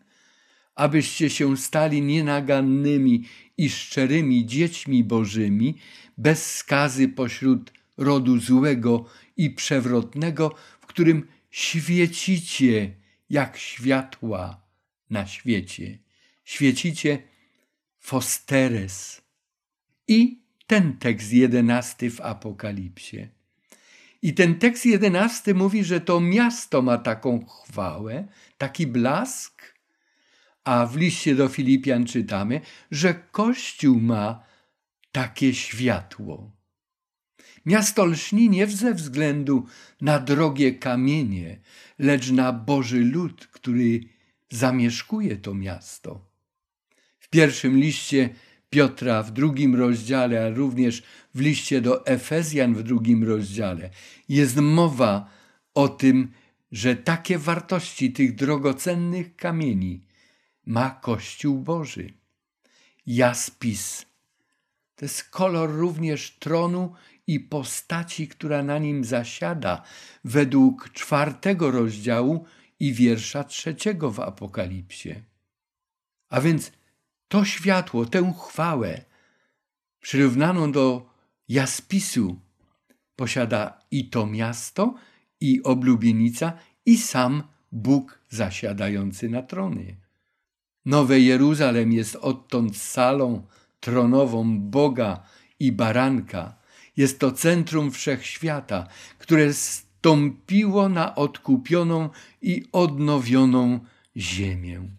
abyście 0.76 1.30
się 1.30 1.58
stali 1.58 2.02
nienagannymi 2.02 3.26
i 3.58 3.70
szczerymi 3.70 4.46
dziećmi 4.46 5.04
bożymi, 5.04 5.78
bez 6.18 6.56
skazy 6.56 7.10
pośród 7.10 7.74
rodu 7.98 8.40
złego 8.40 9.06
i 9.38 9.50
przewrotnego, 9.50 10.56
w 10.82 10.86
którym 10.86 11.28
świecicie 11.52 12.96
jak 13.30 13.58
światła 13.58 14.62
na 15.10 15.28
świecie. 15.28 16.00
Świecicie 16.44 17.24
fosteres. 18.00 19.22
I 20.08 20.42
ten 20.68 20.98
tekst 20.98 21.34
jedenasty 21.34 22.12
w 22.12 22.22
Apokalipsie. 22.22 23.37
I 24.22 24.34
ten 24.34 24.60
tekst 24.60 24.86
jedenasty 24.86 25.54
mówi, 25.54 25.84
że 25.84 26.02
to 26.02 26.20
miasto 26.20 26.82
ma 26.82 26.98
taką 26.98 27.46
chwałę, 27.46 28.28
taki 28.58 28.88
blask, 28.88 29.78
a 30.64 30.86
w 30.86 30.96
liście 30.96 31.36
do 31.36 31.48
Filipian 31.48 32.06
czytamy, 32.06 32.62
że 32.92 33.14
Kościół 33.14 34.00
ma 34.00 34.44
takie 35.12 35.54
światło. 35.54 36.52
Miasto 37.66 38.06
lśni 38.06 38.50
nie 38.50 38.68
ze 38.68 38.94
względu 38.94 39.66
na 40.02 40.20
drogie 40.20 40.72
kamienie, 40.72 41.60
lecz 42.00 42.32
na 42.32 42.54
Boży 42.54 43.00
lud, 43.00 43.48
który 43.48 44.00
zamieszkuje 44.50 45.38
to 45.38 45.54
miasto. 45.54 46.28
W 47.20 47.30
pierwszym 47.30 47.78
liście 47.78 48.30
Piotra 48.70 49.24
w 49.24 49.32
drugim 49.32 49.76
rozdziale, 49.76 50.46
a 50.46 50.50
również 50.50 51.04
w 51.36 51.40
liście 51.40 51.82
do 51.82 52.06
Efezjan 52.06 52.76
w 52.76 52.84
drugim 52.84 53.24
rozdziale 53.24 53.90
jest 54.30 54.58
mowa 54.58 55.30
o 55.74 55.90
tym, 55.90 56.32
że 56.72 56.96
takie 56.96 57.38
wartości 57.38 58.14
tych 58.14 58.36
drogocennych 58.36 59.36
kamieni 59.36 60.02
ma 60.66 60.90
Kościół 60.90 61.60
Boży. 61.60 62.14
Jaspis 63.06 64.06
to 64.98 65.06
jest 65.06 65.24
kolor 65.24 65.72
również 65.72 66.38
tronu 66.40 66.94
i 67.28 67.40
postaci, 67.40 68.28
która 68.28 68.64
na 68.64 68.78
nim 68.78 69.04
zasiada, 69.04 69.84
według 70.24 70.90
czwartego 70.94 71.72
rozdziału 71.72 72.46
i 72.80 72.94
wiersza 72.94 73.44
trzeciego 73.44 74.12
w 74.12 74.20
Apokalipsie. 74.20 75.16
A 76.30 76.42
więc 76.42 76.72
to 77.28 77.46
światło, 77.46 78.06
tę 78.06 78.34
chwałę 78.48 79.02
przyrównaną 80.00 80.72
do 80.72 81.10
jaspisu 81.48 82.40
posiada 83.16 83.80
i 83.92 84.10
to 84.10 84.26
miasto, 84.26 84.96
i 85.42 85.64
oblubienica, 85.64 86.54
i 86.86 86.98
sam 86.98 87.44
Bóg 87.72 88.20
zasiadający 88.30 89.30
na 89.30 89.42
tronie. 89.42 89.96
Nowe 90.86 91.20
Jeruzalem 91.20 91.92
jest 91.94 92.16
odtąd 92.16 92.78
salą 92.78 93.48
tronową 93.80 94.60
Boga 94.60 95.24
i 95.60 95.72
Baranka. 95.72 96.56
Jest 96.98 97.20
to 97.20 97.32
centrum 97.32 97.92
wszechświata, 97.92 98.88
które 99.18 99.54
stąpiło 99.54 100.90
na 100.90 101.16
odkupioną 101.16 102.10
i 102.42 102.64
odnowioną 102.72 103.80
ziemię. 104.18 104.90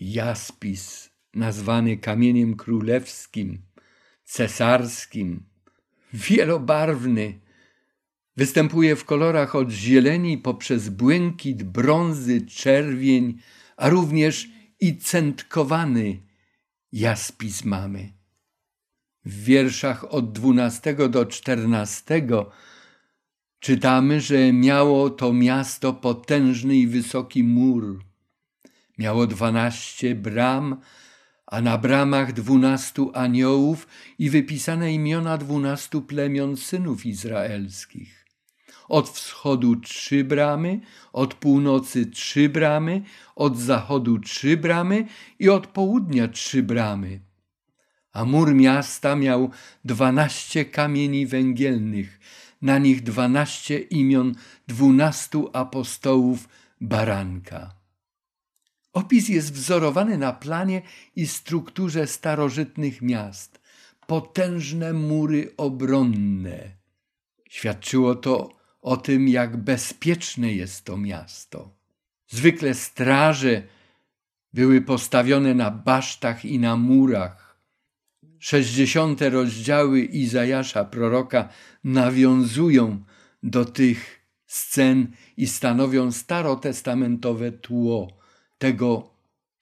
Jaspis 0.00 1.09
nazwany 1.34 1.96
kamieniem 1.96 2.56
królewskim, 2.56 3.58
cesarskim, 4.24 5.42
wielobarwny. 6.12 7.40
Występuje 8.36 8.96
w 8.96 9.04
kolorach 9.04 9.54
od 9.54 9.70
zieleni 9.70 10.38
poprzez 10.38 10.88
błękit, 10.88 11.62
brązy, 11.62 12.46
czerwień, 12.46 13.38
a 13.76 13.88
również 13.88 14.48
i 14.80 14.96
centkowany 14.96 16.22
jaspis 16.92 17.64
mamy. 17.64 18.12
W 19.24 19.44
wierszach 19.44 20.14
od 20.14 20.32
dwunastego 20.32 21.08
do 21.08 21.26
czternastego 21.26 22.50
czytamy, 23.60 24.20
że 24.20 24.52
miało 24.52 25.10
to 25.10 25.32
miasto 25.32 25.92
potężny 25.92 26.76
i 26.76 26.86
wysoki 26.86 27.44
mur. 27.44 28.04
Miało 28.98 29.26
dwanaście 29.26 30.14
bram, 30.14 30.80
a 31.50 31.60
na 31.60 31.78
bramach 31.78 32.32
dwunastu 32.32 33.10
aniołów 33.14 33.86
i 34.18 34.30
wypisane 34.30 34.94
imiona 34.94 35.38
dwunastu 35.38 36.02
plemion 36.02 36.56
synów 36.56 37.06
izraelskich. 37.06 38.26
Od 38.88 39.10
wschodu 39.10 39.76
trzy 39.76 40.24
bramy, 40.24 40.80
od 41.12 41.34
północy 41.34 42.06
trzy 42.06 42.48
bramy, 42.48 43.02
od 43.36 43.58
zachodu 43.58 44.18
trzy 44.18 44.56
bramy 44.56 45.06
i 45.38 45.48
od 45.48 45.66
południa 45.66 46.28
trzy 46.28 46.62
bramy. 46.62 47.20
A 48.12 48.24
mur 48.24 48.54
miasta 48.54 49.16
miał 49.16 49.50
dwanaście 49.84 50.64
kamieni 50.64 51.26
węgielnych, 51.26 52.20
na 52.62 52.78
nich 52.78 53.02
dwanaście 53.02 53.78
imion 53.78 54.34
dwunastu 54.68 55.50
apostołów 55.52 56.48
baranka. 56.80 57.79
Opis 58.92 59.28
jest 59.28 59.52
wzorowany 59.52 60.18
na 60.18 60.32
planie 60.32 60.82
i 61.16 61.26
strukturze 61.26 62.06
starożytnych 62.06 63.02
miast. 63.02 63.60
Potężne 64.06 64.92
mury 64.92 65.52
obronne. 65.56 66.76
Świadczyło 67.48 68.14
to 68.14 68.50
o 68.82 68.96
tym, 68.96 69.28
jak 69.28 69.56
bezpieczne 69.56 70.52
jest 70.52 70.84
to 70.84 70.96
miasto. 70.96 71.74
Zwykle 72.28 72.74
straże 72.74 73.62
były 74.52 74.80
postawione 74.80 75.54
na 75.54 75.70
basztach 75.70 76.44
i 76.44 76.58
na 76.58 76.76
murach. 76.76 77.60
Sześćdziesiąte 78.38 79.30
rozdziały 79.30 80.00
Izajasza 80.00 80.84
proroka 80.84 81.48
nawiązują 81.84 83.04
do 83.42 83.64
tych 83.64 84.26
scen 84.46 85.12
i 85.36 85.46
stanowią 85.46 86.12
starotestamentowe 86.12 87.52
tło 87.52 88.19
tego, 88.60 89.10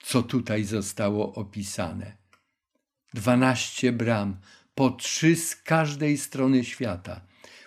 co 0.02 0.22
tutaj 0.22 0.64
zostało 0.64 1.34
opisane. 1.34 2.16
Dwanaście 3.14 3.92
bram, 3.92 4.36
po 4.74 4.90
trzy 4.90 5.36
z 5.36 5.56
każdej 5.56 6.18
strony 6.18 6.64
świata. 6.64 7.20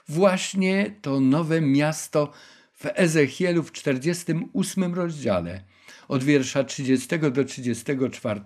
Właśnie 0.07 0.95
to 1.01 1.19
nowe 1.19 1.61
miasto 1.61 2.31
w 2.73 2.85
Ezechielu 2.85 3.63
w 3.63 3.71
48 3.71 4.93
rozdziale, 4.93 5.63
od 6.07 6.23
wiersza 6.23 6.63
30 6.63 7.19
do 7.19 7.45
34, 7.45 8.41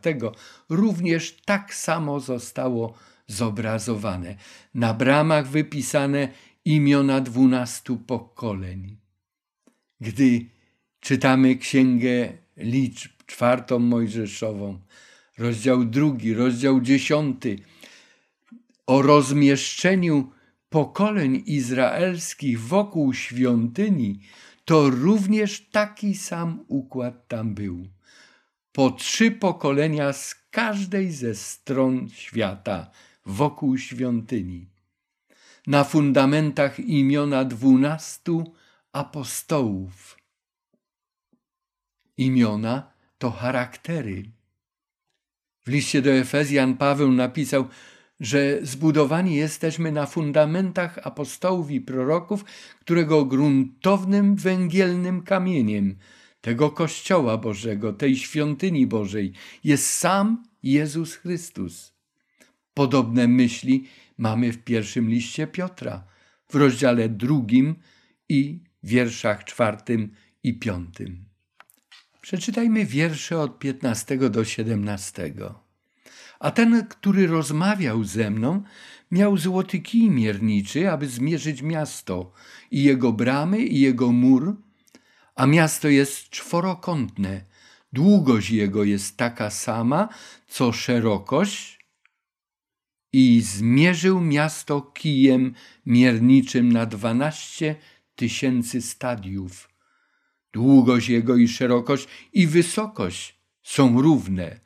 również 0.70 1.38
tak 1.46 1.74
samo 1.74 2.20
zostało 2.20 2.94
zobrazowane. 3.28 4.36
Na 4.74 4.94
bramach 4.94 5.48
wypisane 5.48 6.28
imiona 6.66 7.22
dwunastu 7.22 7.98
pokoleń. 7.98 8.98
Gdy 10.02 10.46
czytamy 11.00 11.56
księgę 11.56 12.45
liczb, 12.58 13.12
czwartą 13.26 13.80
Mojżeszową, 13.80 14.80
rozdział 15.38 15.86
drugi, 15.86 16.34
rozdział 16.34 16.82
dziesiąty, 16.82 17.60
o 18.88 19.02
rozmieszczeniu 19.02 20.32
pokoleń 20.70 21.44
izraelskich 21.46 22.62
wokół 22.62 23.14
świątyni, 23.14 24.20
to 24.66 24.90
również 24.90 25.70
taki 25.72 26.16
sam 26.16 26.66
układ 26.68 27.28
tam 27.28 27.54
był. 27.54 27.88
Po 28.72 28.92
trzy 28.92 29.32
pokolenia 29.32 30.14
z 30.14 30.36
każdej 30.52 31.12
ze 31.12 31.36
stron 31.36 32.10
świata 32.10 32.92
wokół 33.26 33.78
świątyni. 33.78 34.68
Na 35.68 35.84
fundamentach 35.84 36.80
imiona 36.80 37.46
dwunastu 37.46 38.54
apostołów 38.92 40.18
Imiona 42.18 42.92
to 43.18 43.32
charaktery. 43.32 44.24
W 45.62 45.68
liście 45.68 46.02
do 46.02 46.12
Efezjan 46.12 46.78
Paweł 46.78 47.12
napisał, 47.12 47.68
że 48.20 48.60
zbudowani 48.62 49.36
jesteśmy 49.36 49.92
na 49.92 50.06
fundamentach 50.06 51.00
apostołów 51.04 51.72
i 51.72 51.82
proroków, 51.82 52.46
którego 52.80 53.26
gruntownym 53.26 54.36
węgielnym 54.36 55.22
kamieniem 55.22 55.96
tego 56.42 56.72
Kościoła 56.72 57.38
Bożego, 57.38 57.94
tej 57.94 58.18
świątyni 58.18 58.88
Bożej 58.88 59.34
jest 59.64 59.90
sam 59.90 60.44
Jezus 60.64 61.16
Chrystus. 61.16 61.94
Podobne 62.74 63.28
myśli 63.28 63.88
mamy 64.18 64.52
w 64.52 64.64
pierwszym 64.64 65.10
liście 65.10 65.48
Piotra, 65.48 66.04
w 66.50 66.56
rozdziale 66.56 67.10
drugim 67.10 67.76
i 68.30 68.60
wierszach 68.84 69.44
czwartym 69.44 70.12
i 70.44 70.60
piątym. 70.60 71.26
Przeczytajmy 72.26 72.86
wiersze 72.86 73.40
od 73.40 73.60
15 73.60 74.18
do 74.30 74.46
17. 74.46 75.34
A 76.40 76.52
ten, 76.52 76.88
który 76.88 77.28
rozmawiał 77.28 78.04
ze 78.04 78.32
mną, 78.32 78.64
miał 79.12 79.38
złoty 79.38 79.80
kij 79.80 80.10
mierniczy, 80.10 80.92
aby 80.92 81.08
zmierzyć 81.08 81.62
miasto 81.62 82.32
i 82.72 82.84
jego 82.84 83.14
bramy 83.14 83.60
i 83.60 83.80
jego 83.80 84.12
mur, 84.12 84.56
a 85.36 85.46
miasto 85.46 85.88
jest 85.88 86.30
czworokątne. 86.30 87.46
Długość 87.94 88.50
jego 88.50 88.84
jest 88.84 89.18
taka 89.18 89.50
sama, 89.50 90.10
co 90.48 90.72
szerokość, 90.72 91.80
i 93.14 93.42
zmierzył 93.42 94.22
miasto 94.22 94.82
kijem 94.82 95.54
mierniczym 95.86 96.72
na 96.72 96.86
dwanaście 96.86 97.76
tysięcy 98.16 98.82
stadiów. 98.82 99.75
Długość 100.56 101.10
jego 101.10 101.36
i 101.36 101.48
szerokość 101.48 102.08
i 102.34 102.48
wysokość 102.48 103.40
są 103.64 104.02
równe. 104.02 104.60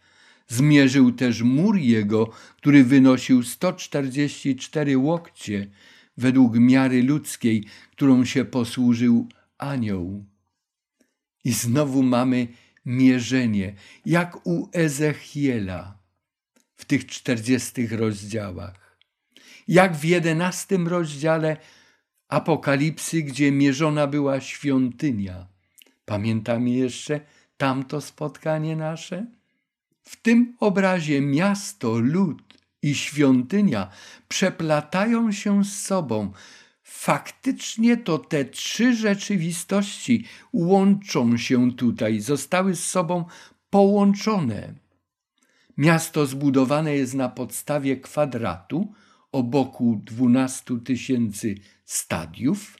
Zmierzył 0.47 1.11
też 1.11 1.41
mur 1.41 1.77
jego, 1.77 2.29
który 2.57 2.83
wynosił 2.83 3.43
144 3.43 4.97
łokcie, 4.97 5.69
według 6.17 6.59
miary 6.59 7.03
ludzkiej, 7.03 7.65
którą 7.91 8.25
się 8.25 8.45
posłużył 8.45 9.27
anioł. 9.57 10.25
I 11.43 11.51
znowu 11.51 12.03
mamy 12.03 12.47
mierzenie, 12.85 13.75
jak 14.05 14.47
u 14.47 14.69
Ezechiela 14.73 15.97
w 16.75 16.85
tych 16.85 17.05
czterdziestych 17.05 17.91
rozdziałach. 17.91 18.97
Jak 19.67 19.95
w 19.97 20.03
jedenastym 20.03 20.87
rozdziale 20.87 21.57
Apokalipsy, 22.27 23.23
gdzie 23.23 23.51
mierzona 23.51 24.07
była 24.07 24.41
świątynia. 24.41 25.58
Pamiętamy 26.09 26.69
jeszcze 26.69 27.19
tamto 27.57 28.01
spotkanie 28.01 28.75
nasze? 28.75 29.25
W 30.01 30.21
tym 30.21 30.55
obrazie 30.59 31.21
miasto, 31.21 31.99
lud 31.99 32.57
i 32.81 32.95
świątynia 32.95 33.89
przeplatają 34.27 35.31
się 35.31 35.65
z 35.65 35.81
sobą. 35.81 36.31
Faktycznie 36.83 37.97
to 37.97 38.17
te 38.17 38.45
trzy 38.45 38.95
rzeczywistości 38.95 40.25
łączą 40.53 41.37
się 41.37 41.71
tutaj, 41.71 42.19
zostały 42.19 42.75
z 42.75 42.83
sobą 42.87 43.25
połączone. 43.69 44.73
Miasto 45.77 46.25
zbudowane 46.25 46.95
jest 46.95 47.13
na 47.13 47.29
podstawie 47.29 47.97
kwadratu 47.97 48.93
o 49.31 49.43
boku 49.43 50.01
12 50.03 50.79
tysięcy 50.79 51.55
stadiów, 51.85 52.77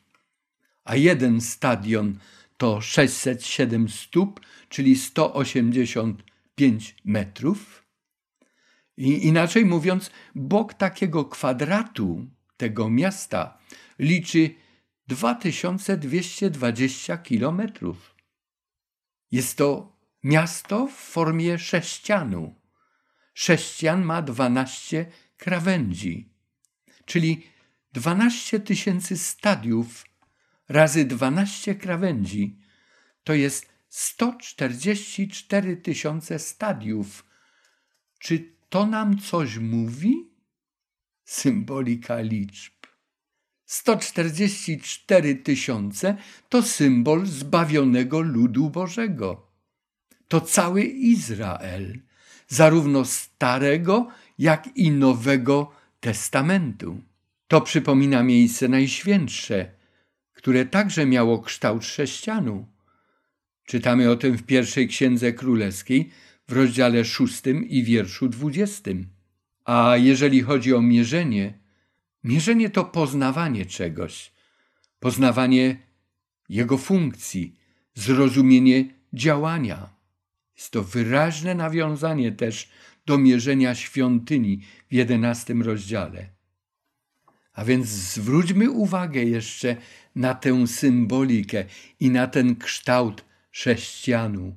a 0.83 0.95
jeden 0.95 1.41
stadion 1.41 2.19
to 2.59 2.81
607 2.81 3.89
stóp, 3.89 4.39
czyli 4.69 4.95
185 4.95 6.95
metrów. 7.05 7.85
I 8.97 9.27
inaczej 9.27 9.65
mówiąc, 9.65 10.11
bok 10.35 10.73
takiego 10.73 11.25
kwadratu 11.25 12.27
tego 12.57 12.89
miasta 12.89 13.57
liczy 13.99 14.55
2220 15.07 17.17
kilometrów. 17.17 18.15
Jest 19.31 19.57
to 19.57 19.97
miasto 20.23 20.87
w 20.87 20.93
formie 20.93 21.59
sześcianu. 21.59 22.55
Sześcian 23.33 24.03
ma 24.03 24.21
12 24.21 25.05
krawędzi, 25.37 26.33
czyli 27.05 27.43
12 27.93 28.59
tysięcy 28.59 29.17
stadiów 29.17 30.08
razy 30.69 31.05
12 31.05 31.75
krawędzi 31.75 32.59
to 33.23 33.33
jest 33.33 33.69
144 33.89 35.77
tysiące 35.77 36.39
stadiów. 36.39 37.25
Czy 38.19 38.53
to 38.69 38.85
nam 38.85 39.19
coś 39.19 39.57
mówi? 39.57 40.29
Symbolika 41.23 42.21
liczb. 42.21 42.73
144 43.65 45.35
tysiące 45.35 46.17
to 46.49 46.63
symbol 46.63 47.25
zbawionego 47.25 48.21
ludu 48.21 48.69
Bożego. 48.69 49.47
To 50.27 50.41
cały 50.41 50.83
Izrael, 50.83 51.99
zarówno 52.47 53.05
Starego, 53.05 54.07
jak 54.37 54.77
i 54.77 54.91
Nowego 54.91 55.71
Testamentu. 55.99 57.01
To 57.47 57.61
przypomina 57.61 58.23
miejsce 58.23 58.67
najświętsze, 58.67 59.78
które 60.39 60.65
także 60.65 61.05
miało 61.05 61.39
kształt 61.39 61.85
sześcianu. 61.85 62.67
Czytamy 63.65 64.09
o 64.09 64.15
tym 64.15 64.37
w 64.37 64.43
pierwszej 64.43 64.87
księdze 64.87 65.33
królewskiej 65.33 66.09
w 66.47 66.51
rozdziale 66.51 67.05
szóstym 67.05 67.69
i 67.69 67.83
wierszu 67.83 68.29
dwudziestym. 68.29 69.07
A 69.65 69.97
jeżeli 69.97 70.41
chodzi 70.41 70.73
o 70.73 70.81
mierzenie, 70.81 71.59
mierzenie 72.23 72.69
to 72.69 72.85
poznawanie 72.85 73.65
czegoś, 73.65 74.31
poznawanie 74.99 75.77
jego 76.49 76.77
funkcji, 76.77 77.55
zrozumienie 77.93 78.93
działania. 79.13 79.89
Jest 80.57 80.71
to 80.71 80.83
wyraźne 80.83 81.55
nawiązanie 81.55 82.31
też 82.31 82.69
do 83.05 83.17
mierzenia 83.17 83.75
świątyni 83.75 84.61
w 84.89 84.93
jedenastym 84.93 85.61
rozdziale. 85.61 86.29
A 87.59 87.65
więc 87.65 87.87
zwróćmy 87.87 88.71
uwagę 88.71 89.23
jeszcze 89.23 89.75
na 90.15 90.33
tę 90.33 90.67
symbolikę 90.67 91.65
i 91.99 92.09
na 92.09 92.27
ten 92.27 92.55
kształt 92.55 93.25
sześcianu. 93.51 94.55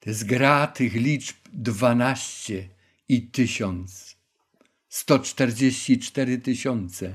To 0.00 0.10
jest 0.10 0.26
gra 0.26 0.66
tych 0.66 0.94
liczb 0.94 1.36
dwanaście 1.52 2.68
i 3.08 3.22
tysiąc. 3.22 4.16
sto 4.88 5.18
czterdzieści 5.18 5.98
cztery 5.98 6.38
tysiące. 6.38 7.14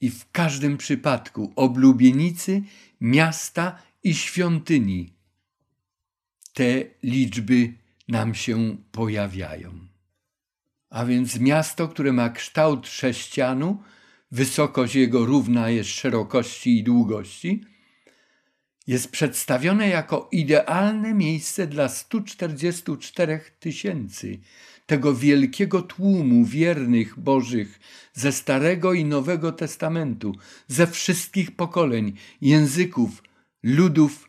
I 0.00 0.10
w 0.10 0.30
każdym 0.30 0.76
przypadku 0.76 1.52
oblubienicy, 1.56 2.62
miasta 3.00 3.78
i 4.02 4.14
świątyni 4.14 5.12
te 6.52 6.84
liczby 7.02 7.72
nam 8.08 8.34
się 8.34 8.76
pojawiają. 8.92 9.86
A 10.90 11.04
więc 11.04 11.38
miasto, 11.40 11.88
które 11.88 12.12
ma 12.12 12.30
kształt 12.30 12.88
sześcianu, 12.88 13.82
wysokość 14.32 14.94
jego 14.94 15.26
równa 15.26 15.70
jest 15.70 15.90
szerokości 15.90 16.78
i 16.78 16.82
długości, 16.82 17.64
jest 18.86 19.10
przedstawione 19.10 19.88
jako 19.88 20.28
idealne 20.32 21.14
miejsce 21.14 21.66
dla 21.66 21.88
144 21.88 23.40
tysięcy, 23.60 24.38
tego 24.86 25.14
wielkiego 25.14 25.82
tłumu 25.82 26.44
wiernych 26.44 27.18
Bożych 27.18 27.80
ze 28.12 28.32
Starego 28.32 28.92
i 28.92 29.04
Nowego 29.04 29.52
Testamentu, 29.52 30.34
ze 30.68 30.86
wszystkich 30.86 31.56
pokoleń, 31.56 32.12
języków, 32.40 33.22
ludów 33.62 34.28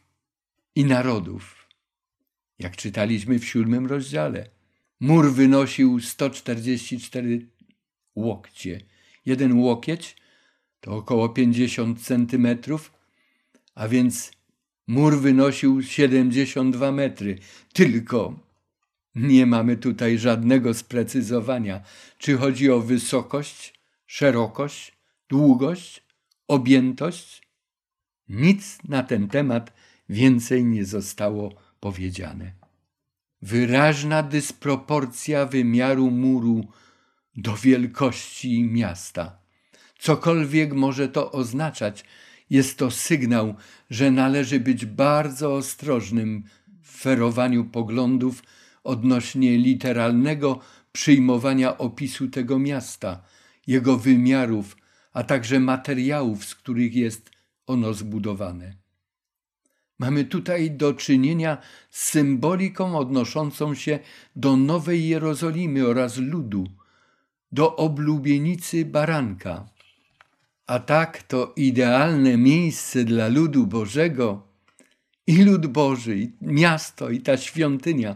i 0.76 0.86
narodów. 0.86 1.68
Jak 2.60 2.76
czytaliśmy 2.76 3.40
w 3.40 3.46
siódmym 3.46 3.88
rozdziale. 3.88 4.50
Mur 5.00 5.34
wynosił 5.34 6.00
144 6.00 7.48
łokcie. 8.16 8.93
Jeden 9.26 9.54
łokieć 9.54 10.16
to 10.80 10.96
około 10.96 11.30
50 11.30 12.02
centymetrów, 12.02 12.94
a 13.76 13.88
więc 13.88 14.32
mur 14.88 15.20
wynosił 15.20 15.84
72 15.84 16.92
metry. 16.92 17.40
Tylko 17.74 18.40
nie 19.16 19.46
mamy 19.46 19.78
tutaj 19.78 20.18
żadnego 20.18 20.74
sprecyzowania, 20.74 21.82
czy 22.18 22.38
chodzi 22.38 22.72
o 22.72 22.80
wysokość, 22.80 23.80
szerokość, 24.06 24.98
długość, 25.30 26.04
objętość. 26.48 27.42
Nic 28.30 28.78
na 28.88 29.04
ten 29.04 29.28
temat 29.28 29.74
więcej 30.10 30.66
nie 30.66 30.86
zostało 30.86 31.54
powiedziane 31.80 32.64
wyraźna 33.44 34.24
dysproporcja 34.24 35.46
wymiaru 35.46 36.12
muru 36.12 36.68
do 37.36 37.58
wielkości 37.58 38.64
miasta. 38.64 39.38
Cokolwiek 40.00 40.74
może 40.74 41.08
to 41.08 41.32
oznaczać, 41.32 42.06
jest 42.50 42.78
to 42.78 42.92
sygnał, 42.92 43.56
że 43.90 44.12
należy 44.12 44.60
być 44.60 44.86
bardzo 44.86 45.56
ostrożnym 45.56 46.44
w 46.82 46.98
ferowaniu 47.00 47.66
poglądów 47.66 48.44
odnośnie 48.84 49.58
literalnego 49.58 50.60
przyjmowania 50.92 51.78
opisu 51.78 52.28
tego 52.28 52.60
miasta, 52.60 53.24
jego 53.68 53.98
wymiarów, 53.98 54.78
a 55.14 55.24
także 55.24 55.60
materiałów, 55.60 56.46
z 56.46 56.56
których 56.56 56.96
jest 56.96 57.32
ono 57.68 57.94
zbudowane. 57.94 58.76
Mamy 60.00 60.26
tutaj 60.26 60.72
do 60.72 60.94
czynienia 60.94 61.58
z 61.90 62.10
symboliką 62.10 62.98
odnoszącą 62.98 63.76
się 63.76 64.00
do 64.36 64.58
Nowej 64.58 65.08
Jerozolimy 65.08 65.88
oraz 65.88 66.18
ludu, 66.18 66.68
do 67.54 67.76
oblubienicy 67.76 68.86
baranka. 68.86 69.70
A 70.68 70.80
tak 70.80 71.24
to 71.24 71.54
idealne 71.56 72.38
miejsce 72.38 73.04
dla 73.04 73.28
ludu 73.28 73.68
Bożego 73.68 74.48
i 75.28 75.44
lud 75.44 75.68
Boży, 75.68 76.18
i 76.18 76.32
miasto, 76.42 77.10
i 77.10 77.22
ta 77.22 77.38
świątynia 77.38 78.16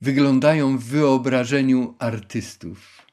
wyglądają 0.00 0.78
w 0.78 0.84
wyobrażeniu 0.84 1.94
artystów. 1.98 3.06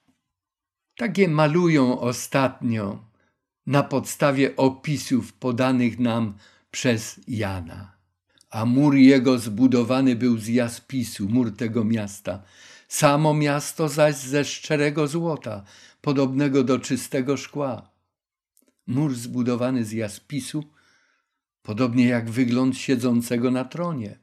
Takie 0.98 1.28
malują 1.28 2.00
ostatnio 2.00 3.04
na 3.68 3.84
podstawie 3.84 4.56
opisów 4.56 5.34
podanych 5.34 6.00
nam 6.00 6.34
przez 6.72 7.20
Jana. 7.28 7.92
A 8.50 8.66
mur 8.66 8.96
jego 8.96 9.40
zbudowany 9.40 10.16
był 10.16 10.38
z 10.38 10.48
jaspisu, 10.48 11.30
mur 11.30 11.56
tego 11.56 11.84
miasta. 11.84 12.44
Samo 12.90 13.34
miasto 13.34 13.90
zaś 13.90 14.16
ze 14.16 14.46
szczerego 14.46 15.08
złota, 15.08 15.64
podobnego 16.02 16.64
do 16.64 16.80
czystego 16.80 17.38
szkła. 17.38 17.92
Mur 18.88 19.16
zbudowany 19.16 19.86
z 19.86 19.92
jaspisu, 19.92 20.64
podobnie 21.62 22.06
jak 22.06 22.30
wygląd 22.30 22.78
siedzącego 22.78 23.52
na 23.52 23.66
tronie. 23.66 24.20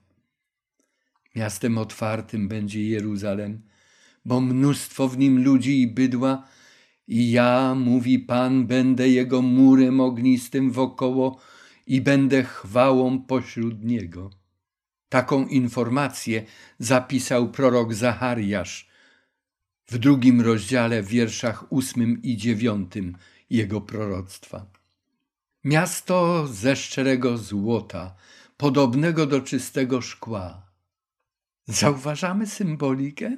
Miastem 1.34 1.78
otwartym 1.78 2.48
będzie 2.48 2.88
Jeruzalem, 2.88 3.62
bo 4.24 4.40
mnóstwo 4.40 5.08
w 5.08 5.18
nim 5.18 5.44
ludzi 5.44 5.80
i 5.80 5.86
bydła, 5.86 6.48
i 7.08 7.30
ja, 7.30 7.74
mówi 7.74 8.18
Pan, 8.18 8.66
będę 8.66 9.08
jego 9.08 9.42
murem 9.42 10.00
ognistym 10.00 10.70
wokoło 10.70 11.40
i 11.86 12.00
będę 12.00 12.42
chwałą 12.42 13.22
pośród 13.22 13.84
niego. 13.84 14.45
Taką 15.09 15.46
informację 15.46 16.44
zapisał 16.78 17.50
prorok 17.50 17.94
Zachariasz 17.94 18.88
w 19.88 19.98
drugim 19.98 20.40
rozdziale, 20.40 21.02
w 21.02 21.09
wierszach 21.09 21.72
ósmym 21.72 22.22
i 22.22 22.36
dziewiątym 22.36 23.16
jego 23.50 23.80
proroctwa. 23.80 24.66
Miasto 25.64 26.46
ze 26.46 26.76
szczerego 26.76 27.38
złota, 27.38 28.14
podobnego 28.57 29.26
do 29.26 29.40
czystego 29.40 30.00
szkła. 30.00 30.66
Zauważamy 31.66 32.46
symbolikę? 32.46 33.36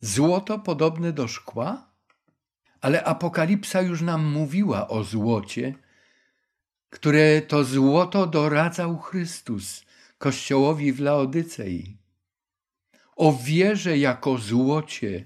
Złoto 0.00 0.58
podobne 0.58 1.12
do 1.12 1.28
szkła? 1.28 1.90
Ale 2.80 3.04
Apokalipsa 3.04 3.82
już 3.82 4.02
nam 4.02 4.24
mówiła 4.24 4.88
o 4.88 5.04
złocie, 5.04 5.74
które 6.90 7.42
to 7.42 7.64
złoto 7.64 8.26
doradzał 8.26 8.98
Chrystus 8.98 9.85
Kościołowi 10.18 10.92
w 10.92 11.00
Laodycei. 11.00 11.96
O 13.16 13.32
wierze 13.32 13.98
jako 13.98 14.38
złocie 14.38 15.24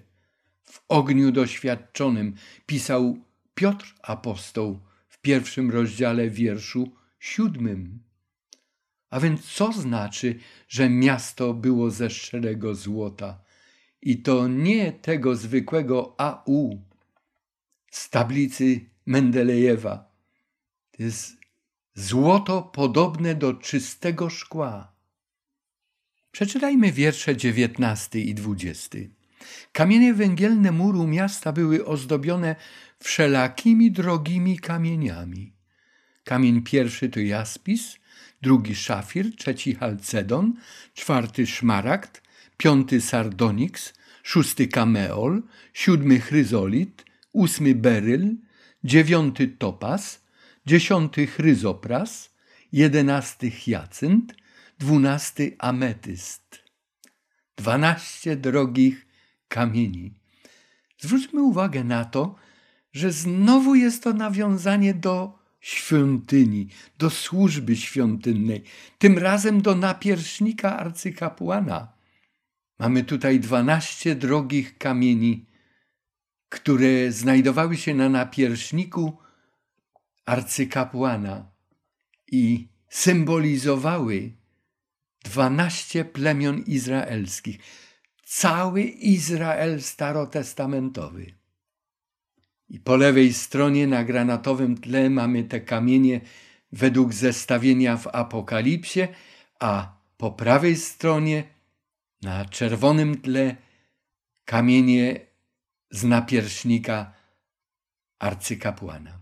w 0.65 0.81
ogniu 0.89 1.33
doświadczonym 1.33 2.35
pisał 2.67 3.19
Piotr 3.55 3.95
apostoł 4.03 4.81
w 5.09 5.21
pierwszym 5.21 5.71
rozdziale 5.71 6.31
wierszu 6.31 6.93
siódmym. 7.19 8.03
A 9.11 9.21
więc 9.21 9.45
co 9.45 9.73
znaczy, 9.73 10.39
że 10.69 10.91
miasto 10.91 11.55
było 11.55 11.91
ze 11.91 12.11
szczerego 12.11 12.75
złota? 12.75 13.43
I 14.03 14.23
to 14.23 14.49
nie 14.49 14.93
tego 14.93 15.37
zwykłego 15.37 16.15
AU 16.21 16.83
z 17.91 18.11
tablicy 18.11 18.81
Mendelejewa. 19.07 20.11
To 20.91 21.03
jest 21.03 21.40
złoto 22.01 22.63
podobne 22.63 23.35
do 23.35 23.55
czystego 23.55 24.31
szkła. 24.31 24.93
Przeczytajmy 26.33 26.93
wiersze 26.93 27.37
dziewiętnasty 27.37 28.21
i 28.21 28.35
dwudziesty. 28.35 29.11
Kamienie 29.73 30.15
węgielne 30.15 30.73
muru 30.73 31.07
miasta 31.07 31.53
były 31.53 31.87
ozdobione 31.87 32.57
wszelakimi 32.99 33.91
drogimi 33.91 34.59
kamieniami. 34.59 35.53
Kamień 36.25 36.63
pierwszy 36.63 37.09
to 37.09 37.21
jaspis, 37.21 37.97
drugi 38.43 38.75
szafir, 38.75 39.37
trzeci 39.37 39.75
halcedon, 39.75 40.55
czwarty 40.95 41.47
szmaragd, 41.47 42.23
piąty 42.57 43.01
sardoniks, 43.01 43.95
szósty 44.23 44.69
kameol, 44.69 45.43
siódmy 45.73 46.21
chryzolit, 46.21 47.05
ósmy 47.33 47.75
beryl, 47.75 48.37
dziewiąty 48.85 49.49
topas, 49.49 50.20
dziesiąty 50.67 51.27
chryzopras, 51.27 52.35
jedenasty 52.73 53.51
hyacynt, 53.51 54.35
dwunasty 54.79 55.57
ametyst. 55.59 56.65
Dwanaście 57.57 58.37
drogich 58.37 59.07
kamieni. 59.49 60.15
Zwróćmy 60.99 61.43
uwagę 61.43 61.85
na 61.85 62.05
to, 62.05 62.35
że 62.93 63.13
znowu 63.13 63.75
jest 63.75 64.03
to 64.03 64.13
nawiązanie 64.13 64.95
do 64.95 65.39
świątyni, 65.61 66.69
do 66.99 67.11
służby 67.11 67.77
świątynnej, 67.77 68.63
tym 68.99 69.19
razem 69.19 69.63
do 69.63 69.75
napierśnika 69.75 70.79
arcykapłana. 70.79 71.93
Mamy 72.79 73.05
tutaj 73.05 73.41
dwanaście 73.41 74.15
drogich 74.15 74.79
kamieni, 74.79 75.47
które 76.49 77.13
znajdowały 77.13 77.77
się 77.77 77.95
na 77.95 78.09
napierśniku 78.09 79.19
arcykapłana 80.31 81.51
i 82.33 82.69
symbolizowały 82.89 84.33
dwanaście 85.25 86.05
plemion 86.05 86.59
izraelskich, 86.59 87.59
cały 88.25 88.83
Izrael 89.17 89.83
starotestamentowy. 89.83 91.35
I 92.69 92.81
po 92.81 92.97
lewej 92.97 93.33
stronie 93.33 93.87
na 93.87 94.05
granatowym 94.05 94.77
tle 94.79 95.11
mamy 95.11 95.45
te 95.45 95.61
kamienie 95.61 96.21
według 96.73 97.15
zestawienia 97.15 97.97
w 97.97 98.07
Apokalipsie, 98.07 99.09
a 99.61 99.99
po 100.17 100.33
prawej 100.33 100.77
stronie 100.77 101.45
na 102.23 102.45
czerwonym 102.45 103.21
tle 103.21 103.57
kamienie 104.45 105.21
z 105.91 106.05
napierśnika 106.05 107.13
arcykapłana. 108.19 109.20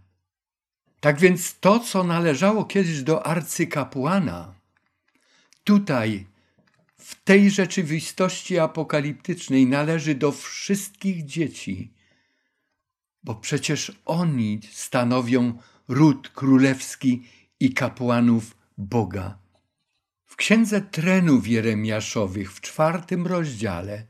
Tak 1.00 1.20
więc 1.20 1.58
to, 1.60 1.80
co 1.80 2.04
należało 2.04 2.64
kiedyś 2.64 3.02
do 3.02 3.26
arcykapłana, 3.26 4.54
tutaj, 5.64 6.26
w 6.96 7.24
tej 7.24 7.50
rzeczywistości 7.50 8.58
apokaliptycznej, 8.58 9.66
należy 9.66 10.14
do 10.14 10.32
wszystkich 10.32 11.24
dzieci, 11.24 11.92
bo 13.22 13.34
przecież 13.34 13.92
oni 14.04 14.60
stanowią 14.72 15.58
ród 15.88 16.28
królewski 16.28 17.22
i 17.60 17.74
kapłanów 17.74 18.56
Boga. 18.78 19.38
W 20.24 20.36
księdze 20.36 20.80
trenów 20.80 21.48
Jeremiaszowych 21.48 22.52
w 22.52 22.60
czwartym 22.60 23.26
rozdziale, 23.26 24.06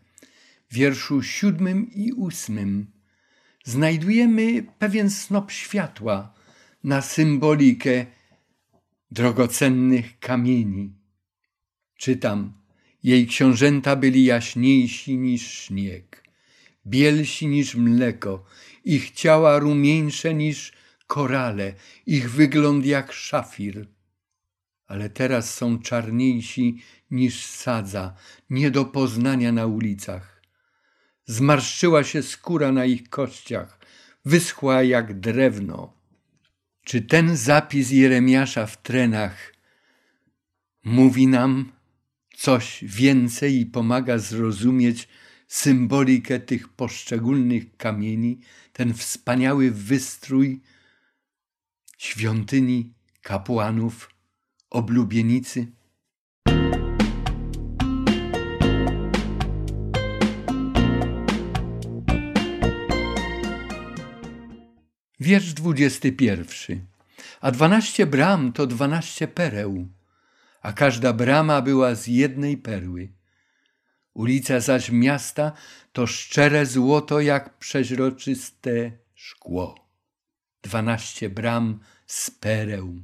wierszu 0.70 1.22
siódmym 1.22 1.90
i 1.92 2.12
ósmym, 2.12 2.92
znajdujemy 3.64 4.62
pewien 4.78 5.10
snop 5.10 5.50
światła 5.50 6.37
na 6.84 7.02
symbolikę 7.02 8.06
drogocennych 9.10 10.18
kamieni. 10.18 10.92
Czytam, 11.98 12.52
jej 13.02 13.26
książęta 13.26 13.96
byli 13.96 14.24
jaśniejsi 14.24 15.18
niż 15.18 15.42
śnieg, 15.52 16.24
bielsi 16.86 17.46
niż 17.46 17.74
mleko, 17.74 18.44
ich 18.84 19.10
ciała 19.10 19.58
rumieńsze 19.58 20.34
niż 20.34 20.72
korale, 21.06 21.74
ich 22.06 22.30
wygląd 22.30 22.86
jak 22.86 23.12
szafir. 23.12 23.86
Ale 24.86 25.10
teraz 25.10 25.54
są 25.54 25.78
czarniejsi 25.78 26.82
niż 27.10 27.44
sadza, 27.44 28.14
nie 28.50 28.70
do 28.70 28.84
poznania 28.84 29.52
na 29.52 29.66
ulicach. 29.66 30.42
Zmarszczyła 31.26 32.04
się 32.04 32.22
skóra 32.22 32.72
na 32.72 32.84
ich 32.84 33.08
kościach, 33.10 33.78
wyschła 34.24 34.82
jak 34.82 35.20
drewno. 35.20 35.97
Czy 36.88 37.02
ten 37.02 37.36
zapis 37.36 37.90
Jeremiasza 37.90 38.66
w 38.66 38.82
trenach 38.82 39.54
mówi 40.84 41.26
nam 41.26 41.72
coś 42.36 42.84
więcej 42.84 43.60
i 43.60 43.66
pomaga 43.66 44.18
zrozumieć 44.18 45.08
symbolikę 45.48 46.40
tych 46.40 46.68
poszczególnych 46.68 47.76
kamieni, 47.76 48.40
ten 48.72 48.94
wspaniały 48.94 49.70
wystrój 49.70 50.60
świątyni 51.98 52.94
kapłanów, 53.22 54.10
oblubienicy? 54.70 55.66
Wiersz 65.28 65.52
dwudziesty 65.52 66.12
pierwszy. 66.12 66.80
A 67.40 67.50
dwanaście 67.50 68.06
bram 68.06 68.52
to 68.52 68.66
dwanaście 68.66 69.28
pereł, 69.28 69.88
a 70.62 70.72
każda 70.72 71.12
brama 71.12 71.62
była 71.62 71.94
z 71.94 72.06
jednej 72.06 72.56
perły. 72.56 73.12
Ulica 74.14 74.60
zaś 74.60 74.90
miasta 74.90 75.52
to 75.92 76.06
szczere 76.06 76.66
złoto 76.66 77.20
jak 77.20 77.58
przeźroczyste 77.58 78.92
szkło. 79.14 79.88
Dwanaście 80.62 81.30
bram 81.30 81.80
z 82.06 82.30
pereł. 82.30 83.02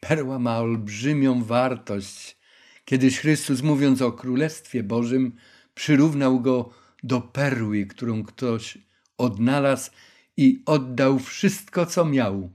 Perła 0.00 0.38
ma 0.38 0.58
olbrzymią 0.58 1.44
wartość. 1.44 2.36
Kiedyś 2.84 3.20
Chrystus, 3.20 3.62
mówiąc 3.62 4.02
o 4.02 4.12
Królestwie 4.12 4.82
Bożym, 4.82 5.36
przyrównał 5.74 6.40
go 6.40 6.70
do 7.02 7.20
perły, 7.20 7.86
którą 7.86 8.22
ktoś 8.22 8.78
odnalazł 9.18 9.90
i 10.36 10.62
oddał 10.66 11.18
wszystko, 11.18 11.86
co 11.86 12.04
miał, 12.04 12.52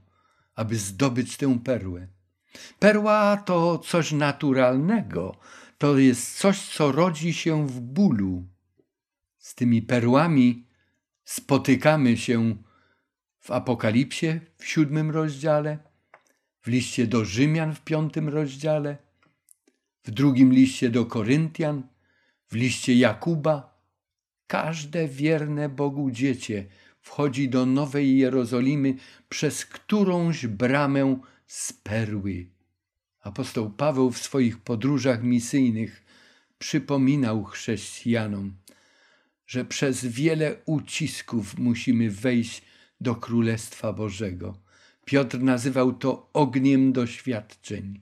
aby 0.54 0.76
zdobyć 0.76 1.36
tę 1.36 1.58
perłę. 1.58 2.08
Perła 2.78 3.36
to 3.36 3.78
coś 3.78 4.12
naturalnego, 4.12 5.36
to 5.78 5.98
jest 5.98 6.38
coś, 6.38 6.60
co 6.60 6.92
rodzi 6.92 7.32
się 7.32 7.66
w 7.66 7.80
bólu. 7.80 8.46
Z 9.38 9.54
tymi 9.54 9.82
perłami 9.82 10.66
spotykamy 11.24 12.16
się 12.16 12.56
w 13.40 13.50
Apokalipsie 13.50 14.40
w 14.56 14.66
siódmym 14.66 15.10
rozdziale, 15.10 15.78
w 16.60 16.66
liście 16.66 17.06
do 17.06 17.24
Rzymian 17.24 17.74
w 17.74 17.80
piątym 17.80 18.28
rozdziale, 18.28 18.96
w 20.04 20.10
drugim 20.10 20.52
liście 20.52 20.90
do 20.90 21.06
Koryntian, 21.06 21.82
w 22.48 22.54
liście 22.54 22.94
Jakuba. 22.94 23.78
Każde 24.46 25.08
wierne 25.08 25.68
Bogu 25.68 26.10
dziecię 26.10 26.66
wchodzi 27.08 27.48
do 27.48 27.66
Nowej 27.66 28.18
Jerozolimy 28.18 28.94
przez 29.28 29.66
którąś 29.66 30.46
bramę 30.46 31.20
z 31.46 31.72
perły. 31.72 32.46
Apostoł 33.20 33.70
Paweł 33.70 34.10
w 34.10 34.18
swoich 34.18 34.58
podróżach 34.58 35.22
misyjnych 35.22 36.04
przypominał 36.58 37.44
chrześcijanom, 37.44 38.52
że 39.46 39.64
przez 39.64 40.06
wiele 40.06 40.56
ucisków 40.66 41.58
musimy 41.58 42.10
wejść 42.10 42.62
do 43.00 43.14
Królestwa 43.14 43.92
Bożego. 43.92 44.58
Piotr 45.04 45.40
nazywał 45.40 45.92
to 45.92 46.30
ogniem 46.32 46.92
doświadczeń. 46.92 48.00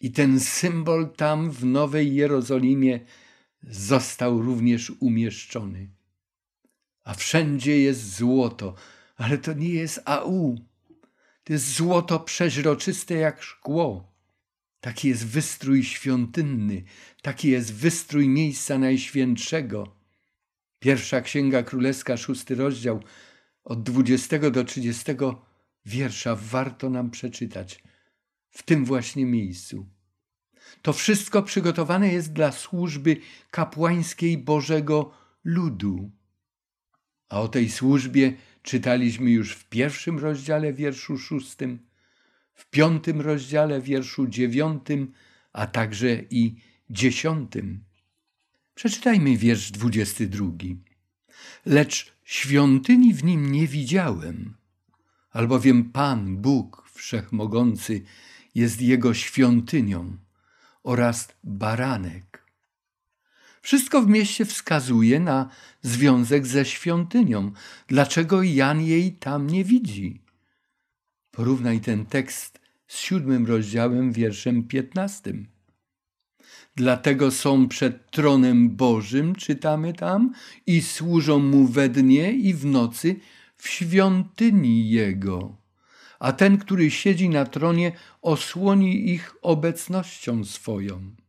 I 0.00 0.10
ten 0.10 0.40
symbol 0.40 1.10
tam 1.16 1.50
w 1.50 1.64
Nowej 1.64 2.14
Jerozolimie 2.14 3.00
został 3.62 4.42
również 4.42 4.92
umieszczony. 5.00 6.01
A 7.04 7.14
wszędzie 7.14 7.80
jest 7.80 8.16
złoto, 8.16 8.74
ale 9.16 9.38
to 9.38 9.52
nie 9.52 9.68
jest 9.68 10.00
AU. 10.04 10.58
To 11.44 11.52
jest 11.52 11.74
złoto 11.74 12.20
przeźroczyste 12.20 13.14
jak 13.14 13.42
szkło. 13.42 14.12
Taki 14.80 15.08
jest 15.08 15.26
wystrój 15.26 15.84
świątynny, 15.84 16.82
taki 17.22 17.48
jest 17.48 17.74
wystrój 17.74 18.28
miejsca 18.28 18.78
najświętszego. 18.78 19.96
Pierwsza 20.78 21.20
Księga 21.20 21.62
Królewska, 21.62 22.16
szósty 22.16 22.54
rozdział, 22.54 23.02
od 23.64 23.82
20 23.82 24.50
do 24.50 24.64
30 24.64 25.12
wiersza 25.86 26.36
warto 26.36 26.90
nam 26.90 27.10
przeczytać 27.10 27.82
w 28.50 28.62
tym 28.62 28.84
właśnie 28.84 29.26
miejscu. 29.26 29.86
To 30.82 30.92
wszystko 30.92 31.42
przygotowane 31.42 32.12
jest 32.12 32.32
dla 32.32 32.52
służby 32.52 33.16
kapłańskiej 33.50 34.38
Bożego 34.38 35.10
ludu. 35.44 36.10
A 37.32 37.40
o 37.40 37.48
tej 37.48 37.70
służbie 37.70 38.32
czytaliśmy 38.62 39.30
już 39.30 39.52
w 39.52 39.68
pierwszym 39.68 40.18
rozdziale, 40.18 40.72
wierszu 40.72 41.18
szóstym, 41.18 41.78
w 42.54 42.70
piątym 42.70 43.20
rozdziale, 43.20 43.80
wierszu 43.80 44.26
dziewiątym, 44.26 45.12
a 45.52 45.66
także 45.66 46.22
i 46.30 46.54
dziesiątym. 46.90 47.84
Przeczytajmy 48.74 49.36
wiersz 49.36 49.70
dwudziesty 49.70 50.26
drugi. 50.26 50.76
Lecz 51.66 52.12
świątyni 52.24 53.14
w 53.14 53.24
nim 53.24 53.52
nie 53.52 53.66
widziałem, 53.66 54.54
albowiem 55.30 55.84
Pan, 55.84 56.36
Bóg 56.36 56.84
Wszechmogący, 56.94 58.02
jest 58.54 58.80
jego 58.80 59.14
świątynią 59.14 60.16
oraz 60.82 61.28
baranek. 61.44 62.41
Wszystko 63.62 64.02
w 64.02 64.08
mieście 64.08 64.44
wskazuje 64.44 65.20
na 65.20 65.48
związek 65.82 66.46
ze 66.46 66.64
świątynią. 66.64 67.52
Dlaczego 67.86 68.42
Jan 68.42 68.80
jej 68.80 69.12
tam 69.12 69.46
nie 69.46 69.64
widzi? 69.64 70.20
Porównaj 71.30 71.80
ten 71.80 72.06
tekst 72.06 72.60
z 72.86 72.98
siódmym 72.98 73.46
rozdziałem, 73.46 74.12
wierszem 74.12 74.62
piętnastym. 74.62 75.46
Dlatego 76.76 77.30
są 77.30 77.68
przed 77.68 78.10
tronem 78.10 78.76
Bożym, 78.76 79.34
czytamy 79.34 79.92
tam, 79.92 80.32
i 80.66 80.82
służą 80.82 81.38
mu 81.38 81.66
we 81.66 81.88
dnie 81.88 82.32
i 82.32 82.54
w 82.54 82.64
nocy 82.64 83.16
w 83.56 83.68
świątyni 83.68 84.90
Jego. 84.90 85.56
A 86.20 86.32
ten, 86.32 86.58
który 86.58 86.90
siedzi 86.90 87.28
na 87.28 87.44
tronie, 87.44 87.92
osłoni 88.22 89.10
ich 89.10 89.34
obecnością 89.42 90.44
swoją. 90.44 91.21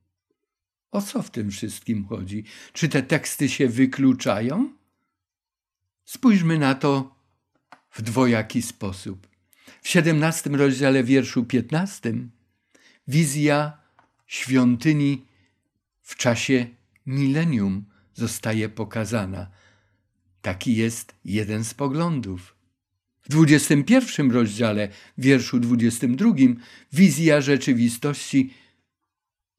O 0.94 1.02
co 1.02 1.22
w 1.22 1.30
tym 1.30 1.52
wszystkim 1.52 2.06
chodzi? 2.06 2.44
Czy 2.74 2.90
te 2.90 3.04
teksty 3.04 3.50
się 3.50 3.68
wykluczają? 3.68 4.74
Spójrzmy 6.06 6.60
na 6.60 6.76
to 6.76 7.16
w 7.92 8.02
dwojaki 8.02 8.62
sposób. 8.62 9.28
W 9.82 9.90
siedemnastym 9.90 10.56
rozdziale 10.56 11.04
wierszu 11.04 11.46
piętnastym 11.46 12.32
wizja 13.08 13.78
świątyni 14.28 15.26
w 16.02 16.16
czasie 16.16 16.68
milenium 17.06 17.86
zostaje 18.14 18.70
pokazana. 18.70 19.52
Taki 20.42 20.76
jest 20.76 21.16
jeden 21.26 21.64
z 21.64 21.74
poglądów. 21.74 22.56
W 23.24 23.30
21 23.30 24.32
rozdziale, 24.32 24.90
wierszu 25.18 25.60
22, 25.60 26.34
wizja 26.94 27.42
rzeczywistości 27.42 28.54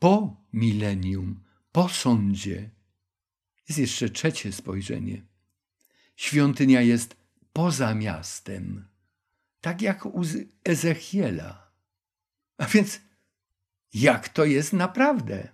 po 0.04 0.36
milenium, 0.52 1.40
po 1.72 1.88
sądzie. 1.88 2.70
Jest 3.68 3.78
jeszcze 3.78 4.08
trzecie 4.08 4.52
spojrzenie. 4.52 5.22
Świątynia 6.16 6.80
jest 6.80 7.16
poza 7.52 7.94
miastem, 7.94 8.84
tak 9.60 9.82
jak 9.82 10.06
u 10.06 10.22
Ezechiela. 10.64 11.70
A 12.58 12.66
więc 12.66 13.00
jak 13.94 14.28
to 14.28 14.44
jest 14.44 14.72
naprawdę? 14.72 15.48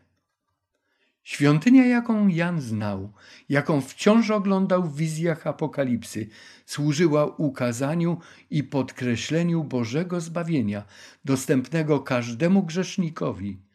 Świątynia, 1.23 1.87
jaką 1.87 2.29
Jan 2.29 2.61
znał, 2.61 3.13
jaką 3.49 3.81
wciąż 3.81 4.31
oglądał 4.31 4.83
w 4.83 4.97
wizjach 4.97 5.47
apokalipsy, 5.47 6.29
służyła 6.67 7.27
ukazaniu 7.27 8.19
i 8.51 8.65
podkreśleniu 8.65 9.65
Bożego 9.65 10.21
zbawienia, 10.21 10.85
dostępnego 11.25 12.01
każdemu 12.01 12.63
grzesznikowi, 12.63 13.70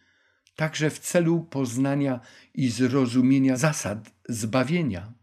także 0.56 0.90
w 0.90 1.00
celu 1.00 1.44
poznania 1.44 2.20
i 2.54 2.70
zrozumienia 2.70 3.58
zasad 3.58 4.12
zbawienia. 4.30 5.14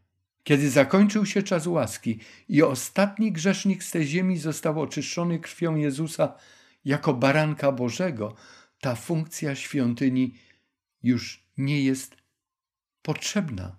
Kiedy 0.42 0.70
zakończył 0.70 1.26
się 1.26 1.42
czas 1.42 1.66
łaski 1.66 2.18
i 2.48 2.62
ostatni 2.62 3.32
grzesznik 3.32 3.84
z 3.84 3.90
tej 3.90 4.06
ziemi 4.06 4.38
został 4.38 4.80
oczyszczony 4.80 5.38
krwią 5.38 5.76
Jezusa 5.76 6.34
jako 6.84 7.14
baranka 7.14 7.72
Bożego, 7.72 8.34
ta 8.80 8.94
funkcja 8.94 9.54
świątyni 9.54 10.34
już 11.02 11.46
nie 11.58 11.82
jest 11.82 12.16
potrzebna. 13.02 13.76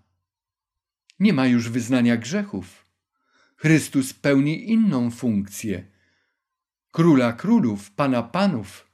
Nie 1.19 1.33
ma 1.33 1.47
już 1.47 1.69
wyznania 1.69 2.17
grzechów. 2.17 2.85
Chrystus 3.57 4.13
pełni 4.13 4.71
inną 4.71 5.11
funkcję. 5.11 5.87
Króla 6.91 7.33
królów, 7.33 7.91
pana 7.91 8.23
panów. 8.23 8.91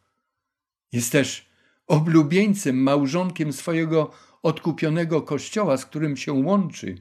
Jest 0.91 1.11
też 1.11 1.48
oblubieńcem, 1.89 2.83
małżonkiem 2.83 3.53
swojego 3.53 4.11
odkupionego 4.43 5.21
kościoła, 5.21 5.77
z 5.77 5.85
którym 5.85 6.17
się 6.17 6.33
łączy. 6.33 6.95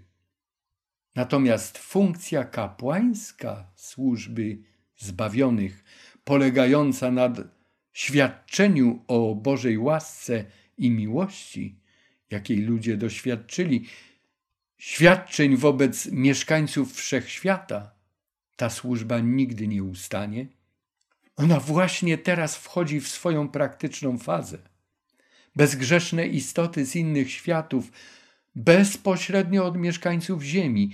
Natomiast 1.15 1.79
funkcja 1.79 2.45
kapłańska 2.45 3.71
służby 3.75 4.59
zbawionych, 4.97 5.85
polegająca 6.25 7.11
na 7.11 7.33
świadczeniu 7.93 9.05
o 9.07 9.35
Bożej 9.35 9.79
łasce 9.79 10.45
i 10.79 10.91
miłości, 10.91 11.81
jakiej 12.31 12.59
ludzie 12.59 12.97
doświadczyli, 12.97 13.87
świadczeń 14.79 15.57
wobec 15.57 16.07
mieszkańców 16.07 16.95
wszechświata, 16.95 17.91
ta 18.57 18.71
służba 18.71 19.21
nigdy 19.21 19.69
nie 19.69 19.83
ustanie. 19.85 20.47
Ona 21.37 21.61
właśnie 21.61 22.19
teraz 22.19 22.57
wchodzi 22.57 23.01
w 23.01 23.09
swoją 23.09 23.49
praktyczną 23.49 24.19
fazę. 24.19 24.59
Bezgrzeszne 25.57 26.27
istoty 26.27 26.87
z 26.87 26.97
innych 26.97 27.31
światów, 27.31 27.93
bezpośrednio 28.55 29.65
od 29.65 29.77
mieszkańców 29.77 30.43
Ziemi, 30.43 30.91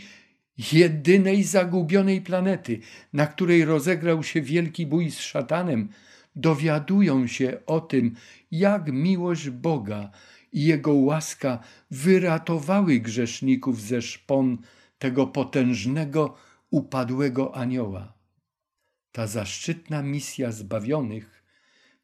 jedynej 0.73 1.45
zagubionej 1.45 2.21
planety, 2.21 2.81
na 3.13 3.27
której 3.27 3.65
rozegrał 3.65 4.23
się 4.23 4.43
wielki 4.43 4.87
bój 4.87 5.11
z 5.11 5.19
szatanem, 5.19 5.89
dowiadują 6.37 7.27
się 7.27 7.59
o 7.67 7.81
tym, 7.81 8.15
jak 8.51 8.93
miłość 8.93 9.51
Boga 9.51 10.11
i 10.53 10.65
Jego 10.65 10.93
łaska 10.95 11.59
wyratowały 11.91 13.01
grzeszników 13.01 13.81
ze 13.81 14.03
szpon 14.03 14.59
tego 14.99 15.27
potężnego, 15.27 16.37
upadłego 16.71 17.57
anioła. 17.57 18.15
Ta 19.13 19.27
zaszczytna 19.27 20.03
misja 20.03 20.53
zbawionych 20.53 21.44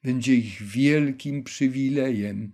będzie 0.02 0.34
ich 0.34 0.62
wielkim 0.62 1.44
przywilejem 1.44 2.52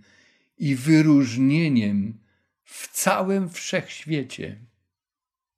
i 0.58 0.76
wyróżnieniem 0.76 2.18
w 2.64 2.92
całym 2.92 3.50
wszechświecie. 3.50 4.60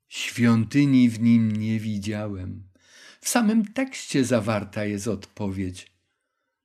Świątyni 0.08 1.10
w 1.10 1.20
nim 1.20 1.52
nie 1.52 1.80
widziałem. 1.80 2.62
W 3.20 3.28
samym 3.28 3.72
tekście 3.72 4.24
zawarta 4.24 4.84
jest 4.84 5.08
odpowiedź. 5.08 5.92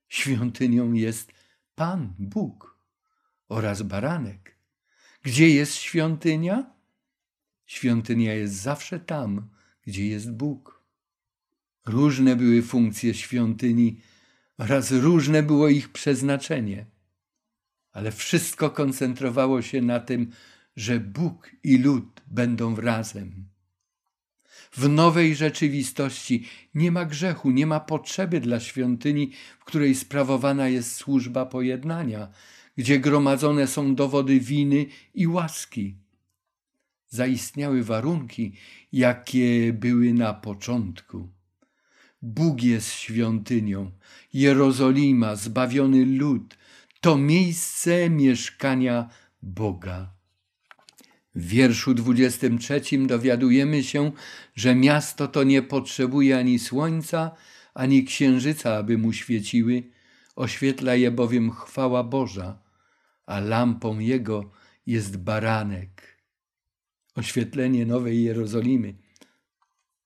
Świątynią 0.07 0.93
jest 0.93 1.31
Pan 1.75 2.13
Bóg 2.19 2.77
oraz 3.49 3.81
baranek. 3.81 4.55
Gdzie 5.23 5.49
jest 5.49 5.75
świątynia? 5.75 6.73
Świątynia 7.65 8.33
jest 8.33 8.53
zawsze 8.53 8.99
tam, 8.99 9.49
gdzie 9.87 10.07
jest 10.07 10.31
Bóg. 10.31 10.83
Różne 11.85 12.35
były 12.35 12.61
funkcje 12.61 13.13
świątyni 13.13 14.01
oraz 14.57 14.91
różne 14.91 15.43
było 15.43 15.69
ich 15.69 15.89
przeznaczenie, 15.89 16.85
ale 17.91 18.11
wszystko 18.11 18.69
koncentrowało 18.69 19.61
się 19.61 19.81
na 19.81 19.99
tym, 19.99 20.31
że 20.75 20.99
Bóg 20.99 21.51
i 21.63 21.77
lud 21.77 22.21
będą 22.27 22.75
razem. 22.75 23.53
W 24.71 24.89
nowej 24.89 25.35
rzeczywistości 25.35 26.47
nie 26.75 26.91
ma 26.91 27.05
grzechu, 27.05 27.51
nie 27.51 27.67
ma 27.67 27.79
potrzeby 27.79 28.39
dla 28.39 28.59
świątyni, 28.59 29.31
w 29.59 29.65
której 29.65 29.95
sprawowana 29.95 30.67
jest 30.67 30.95
służba 30.95 31.45
pojednania, 31.45 32.27
gdzie 32.77 32.99
gromadzone 32.99 33.67
są 33.67 33.95
dowody 33.95 34.39
winy 34.39 34.85
i 35.13 35.27
łaski. 35.27 35.95
Zaistniały 37.07 37.83
warunki, 37.83 38.53
jakie 38.91 39.73
były 39.73 40.13
na 40.13 40.33
początku. 40.33 41.29
Bóg 42.25 42.63
jest 42.63 42.91
świątynią, 42.91 43.91
Jerozolima, 44.33 45.35
zbawiony 45.35 46.05
lud, 46.05 46.57
to 47.01 47.17
miejsce 47.17 48.09
mieszkania 48.09 49.09
Boga. 49.41 50.13
W 51.35 51.47
wierszu 51.47 51.93
23 51.93 52.81
dowiadujemy 53.07 53.83
się, 53.83 54.11
że 54.55 54.75
miasto 54.75 55.27
to 55.27 55.43
nie 55.43 55.61
potrzebuje 55.61 56.37
ani 56.37 56.59
słońca, 56.59 57.31
ani 57.73 58.03
księżyca, 58.03 58.75
aby 58.75 58.97
mu 58.97 59.13
świeciły, 59.13 59.83
oświetla 60.35 60.95
je 60.95 61.11
bowiem 61.11 61.51
chwała 61.51 62.03
Boża, 62.03 62.59
a 63.25 63.39
lampą 63.39 63.99
jego 63.99 64.51
jest 64.85 65.17
baranek. 65.17 66.23
Oświetlenie 67.15 67.85
Nowej 67.85 68.23
Jerozolimy. 68.23 69.02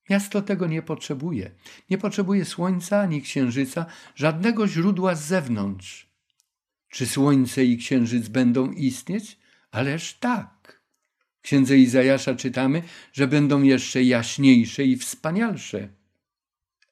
Miasto 0.10 0.41
tego 0.41 0.68
nie 0.68 0.82
potrzebuje. 0.82 1.51
Nie 1.89 1.97
potrzebuje 1.97 2.45
słońca 2.45 3.01
ani 3.01 3.22
księżyca, 3.22 3.86
żadnego 4.16 4.68
źródła 4.68 5.16
z 5.16 5.26
zewnątrz. 5.26 6.08
Czy 6.89 7.08
słońce 7.08 7.66
i 7.66 7.78
księżyc 7.78 8.28
będą 8.28 8.72
istnieć? 8.72 9.38
Ależ 9.72 10.14
tak 10.14 10.58
księdze 11.47 11.78
Izajasza 11.78 12.36
czytamy, 12.36 12.84
że 13.14 13.28
będą 13.28 13.62
jeszcze 13.62 14.03
jaśniejsze 14.03 14.84
i 14.84 14.97
wspanialsze. 14.97 15.89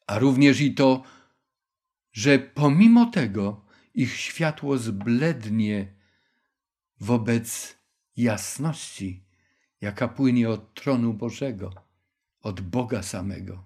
A 0.07 0.20
również 0.20 0.61
i 0.61 0.74
to, 0.74 1.03
że 2.13 2.39
pomimo 2.39 3.05
tego 3.05 3.66
ich 3.93 4.16
światło 4.16 4.78
zblednie 4.78 5.93
wobec 6.99 7.78
jasności, 8.18 9.24
jaka 9.82 10.07
płynie 10.07 10.49
od 10.49 10.74
tronu 10.74 11.13
Bożego, 11.13 11.84
od 12.45 12.61
Boga 12.61 13.03
samego. 13.03 13.63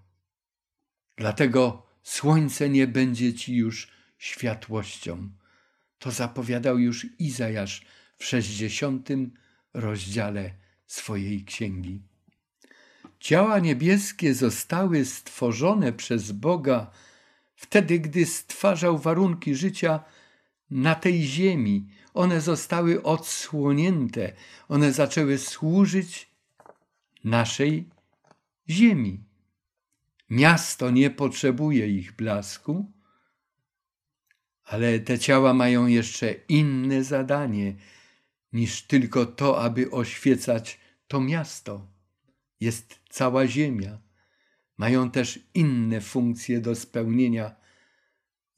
Dlatego 1.15 1.86
słońce 2.03 2.69
nie 2.69 2.88
będzie 2.88 3.34
ci 3.34 3.55
już 3.55 3.91
światłością. 4.17 5.30
To 5.99 6.11
zapowiadał 6.11 6.80
już 6.80 7.07
Izajasz 7.19 7.86
w 8.17 8.25
60 8.25 9.09
rozdziale 9.73 10.53
swojej 10.88 11.45
księgi. 11.45 12.01
Ciała 13.19 13.59
niebieskie 13.59 14.34
zostały 14.34 15.05
stworzone 15.05 15.93
przez 15.93 16.32
Boga 16.32 16.91
wtedy, 17.55 17.99
gdy 17.99 18.25
stwarzał 18.25 18.97
warunki 18.97 19.55
życia 19.55 20.03
na 20.71 20.95
tej 20.95 21.23
ziemi. 21.23 21.88
One 22.13 22.41
zostały 22.41 23.03
odsłonięte, 23.03 24.34
one 24.67 24.93
zaczęły 24.93 25.38
służyć 25.38 26.30
naszej 27.23 27.89
ziemi. 28.70 29.24
Miasto 30.30 30.91
nie 30.91 31.09
potrzebuje 31.09 31.88
ich 31.88 32.15
blasku, 32.15 32.91
ale 34.63 34.99
te 34.99 35.20
ciała 35.20 35.53
mają 35.53 35.88
jeszcze 35.88 36.34
inne 36.49 37.03
zadanie 37.03 37.76
niż 38.53 38.82
tylko 38.82 39.26
to, 39.26 39.61
aby 39.61 39.91
oświecać 39.91 40.80
to 41.07 41.22
miasto. 41.22 41.88
Jest 42.59 42.99
cała 43.09 43.47
ziemia. 43.47 43.99
Mają 44.78 45.11
też 45.11 45.39
inne 45.53 46.01
funkcje 46.01 46.61
do 46.61 46.76
spełnienia 46.76 47.55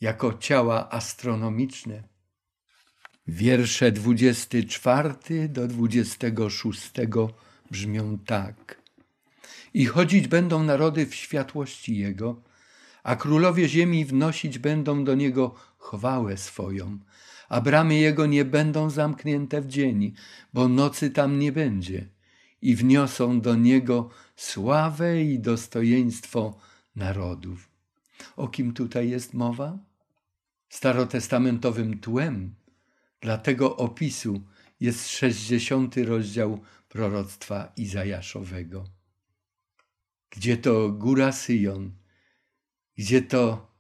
jako 0.02 0.34
ciała 0.38 0.90
astronomiczne. 0.90 2.04
Wiersze 3.28 3.92
24 3.92 5.50
do 5.50 5.68
26 5.68 6.92
brzmią 7.72 8.20
tak. 8.20 8.81
I 9.74 9.86
chodzić 9.86 10.28
będą 10.28 10.64
narody 10.64 11.06
w 11.06 11.16
światłości 11.16 11.98
Jego, 11.98 12.42
a 13.04 13.16
królowie 13.16 13.70
ziemi 13.70 14.06
wnosić 14.06 14.60
będą 14.60 15.04
do 15.04 15.16
Niego 15.16 15.56
chwałę 15.78 16.38
swoją 16.38 17.00
a 17.52 17.62
bramy 17.62 17.96
jego 17.96 18.26
nie 18.26 18.46
będą 18.46 18.90
zamknięte 18.90 19.62
w 19.62 19.68
dzień, 19.68 20.14
bo 20.54 20.68
nocy 20.68 21.10
tam 21.10 21.40
nie 21.40 21.52
będzie 21.52 22.08
i 22.62 22.76
wniosą 22.76 23.42
do 23.42 23.56
niego 23.56 24.10
sławę 24.36 25.24
i 25.24 25.40
dostojeństwo 25.40 26.60
narodów. 26.96 27.70
O 28.38 28.48
kim 28.48 28.74
tutaj 28.74 29.10
jest 29.10 29.34
mowa? 29.34 29.78
Starotestamentowym 30.70 32.00
tłem 32.00 32.56
dla 33.22 33.38
tego 33.38 33.78
opisu 33.78 34.42
jest 34.80 35.10
60 35.10 35.96
rozdział 35.98 36.60
proroctwa 36.90 37.72
Izajaszowego. 37.78 38.84
Gdzie 40.32 40.58
to 40.58 40.90
góra 40.90 41.32
Syjon, 41.32 41.92
gdzie 42.98 43.22
to 43.22 43.72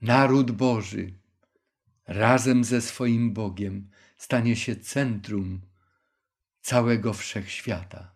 naród 0.00 0.50
Boży, 0.50 1.12
razem 2.06 2.64
ze 2.64 2.80
swoim 2.80 3.32
Bogiem 3.32 3.90
stanie 4.16 4.56
się 4.56 4.76
centrum 4.76 5.60
całego 6.60 7.12
wszechświata. 7.12 8.14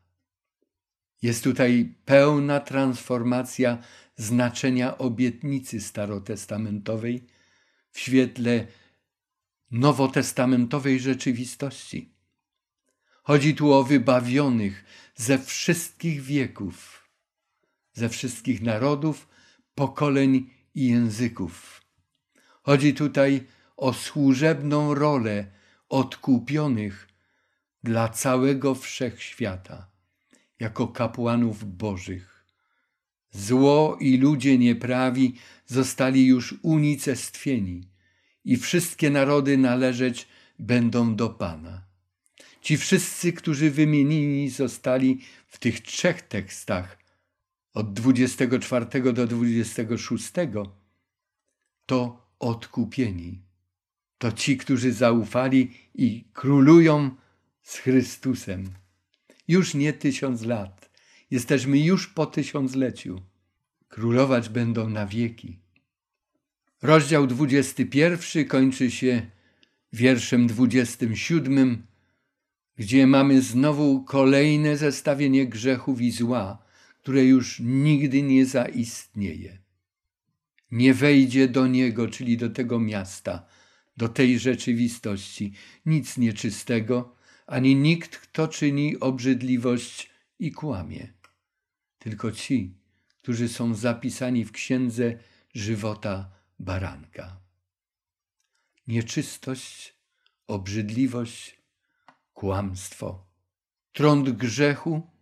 Jest 1.22 1.44
tutaj 1.44 1.94
pełna 2.04 2.60
transformacja 2.60 3.78
znaczenia 4.16 4.98
obietnicy 4.98 5.80
starotestamentowej 5.80 7.26
w 7.90 7.98
świetle 7.98 8.66
nowotestamentowej 9.70 11.00
rzeczywistości. 11.00 12.14
Chodzi 13.22 13.54
tu 13.54 13.72
o 13.72 13.84
wybawionych 13.84 14.84
ze 15.14 15.38
wszystkich 15.38 16.22
wieków, 16.22 16.97
ze 17.98 18.08
wszystkich 18.08 18.62
narodów, 18.62 19.28
pokoleń 19.74 20.50
i 20.74 20.86
języków. 20.86 21.82
Chodzi 22.62 22.94
tutaj 22.94 23.46
o 23.76 23.92
służebną 23.92 24.94
rolę 24.94 25.46
odkupionych 25.88 27.08
dla 27.82 28.08
całego 28.08 28.74
wszechświata, 28.74 29.90
jako 30.60 30.88
kapłanów 30.88 31.76
bożych. 31.76 32.44
Zło 33.30 33.96
i 34.00 34.18
ludzie 34.18 34.58
nieprawi 34.58 35.34
zostali 35.66 36.26
już 36.26 36.54
unicestwieni 36.62 37.90
i 38.44 38.56
wszystkie 38.56 39.10
narody 39.10 39.58
należeć 39.58 40.28
będą 40.58 41.16
do 41.16 41.28
Pana. 41.30 41.84
Ci 42.60 42.76
wszyscy, 42.76 43.32
którzy 43.32 43.70
wymienieni 43.70 44.50
zostali 44.50 45.20
w 45.46 45.58
tych 45.58 45.80
trzech 45.80 46.22
tekstach, 46.22 46.98
od 47.78 47.92
24 47.92 49.12
do 49.12 49.26
26, 49.26 50.32
to 51.86 52.26
odkupieni 52.38 53.42
to 54.18 54.32
ci, 54.32 54.56
którzy 54.56 54.92
zaufali 54.92 55.70
i 55.94 56.24
królują 56.32 57.10
z 57.62 57.76
Chrystusem. 57.78 58.64
Już 59.48 59.74
nie 59.74 59.92
tysiąc 59.92 60.42
lat. 60.42 60.90
Jesteśmy 61.30 61.78
już 61.78 62.06
po 62.06 62.26
tysiącleciu. 62.26 63.20
Królować 63.88 64.48
będą 64.48 64.88
na 64.88 65.06
wieki. 65.06 65.58
Rozdział 66.82 67.26
21 67.26 68.48
kończy 68.48 68.90
się 68.90 69.30
wierszem 69.92 70.46
27 70.46 71.86
gdzie 72.76 73.06
mamy 73.06 73.42
znowu 73.42 74.04
kolejne 74.04 74.76
zestawienie 74.76 75.46
grzechów 75.46 76.00
i 76.00 76.10
zła, 76.10 76.67
które 77.08 77.24
już 77.24 77.60
nigdy 77.60 78.22
nie 78.22 78.46
zaistnieje. 78.46 79.58
Nie 80.70 80.94
wejdzie 80.94 81.48
do 81.48 81.66
niego, 81.66 82.08
czyli 82.08 82.36
do 82.36 82.50
tego 82.50 82.80
miasta, 82.80 83.46
do 83.96 84.08
tej 84.08 84.38
rzeczywistości, 84.38 85.52
nic 85.86 86.18
nieczystego, 86.18 87.16
ani 87.46 87.76
nikt, 87.76 88.16
kto 88.16 88.48
czyni 88.48 89.00
obrzydliwość 89.00 90.10
i 90.38 90.52
kłamie. 90.52 91.12
Tylko 91.98 92.32
ci, 92.32 92.74
którzy 93.22 93.48
są 93.48 93.74
zapisani 93.74 94.44
w 94.44 94.52
księdze 94.52 95.18
żywota 95.54 96.30
baranka. 96.58 97.40
Nieczystość, 98.86 99.94
obrzydliwość, 100.46 101.62
kłamstwo, 102.32 103.26
trąd 103.92 104.30
grzechu, 104.30 105.17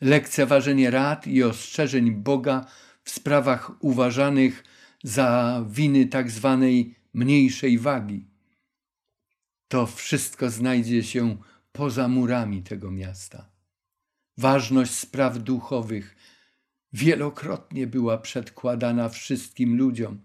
lekceważenie 0.00 0.90
rad 0.90 1.26
i 1.26 1.42
ostrzeżeń 1.42 2.10
Boga 2.10 2.66
w 3.02 3.10
sprawach 3.10 3.72
uważanych 3.80 4.64
za 5.02 5.64
winy 5.68 6.06
tak 6.06 6.30
zwanej 6.30 6.94
mniejszej 7.14 7.78
wagi. 7.78 8.26
To 9.68 9.86
wszystko 9.86 10.50
znajdzie 10.50 11.02
się 11.02 11.36
poza 11.72 12.08
murami 12.08 12.62
tego 12.62 12.90
miasta. 12.90 13.50
Ważność 14.38 14.92
spraw 14.92 15.38
duchowych 15.38 16.16
wielokrotnie 16.92 17.86
była 17.86 18.18
przedkładana 18.18 19.08
wszystkim 19.08 19.76
ludziom, 19.76 20.20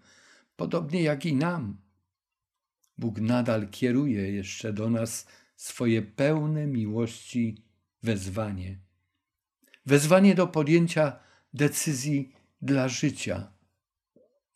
podobnie 0.55 1.03
jak 1.03 1.25
i 1.25 1.35
nam. 1.35 1.77
Bóg 2.97 3.21
nadal 3.21 3.69
kieruje 3.69 4.31
jeszcze 4.31 4.73
do 4.73 4.89
nas 4.89 5.27
swoje 5.55 6.01
pełne 6.01 6.67
miłości 6.67 7.63
wezwanie. 8.03 8.79
Wezwanie 9.85 10.35
do 10.35 10.47
podjęcia 10.47 11.19
decyzji 11.53 12.35
dla 12.61 12.87
życia, 12.87 13.51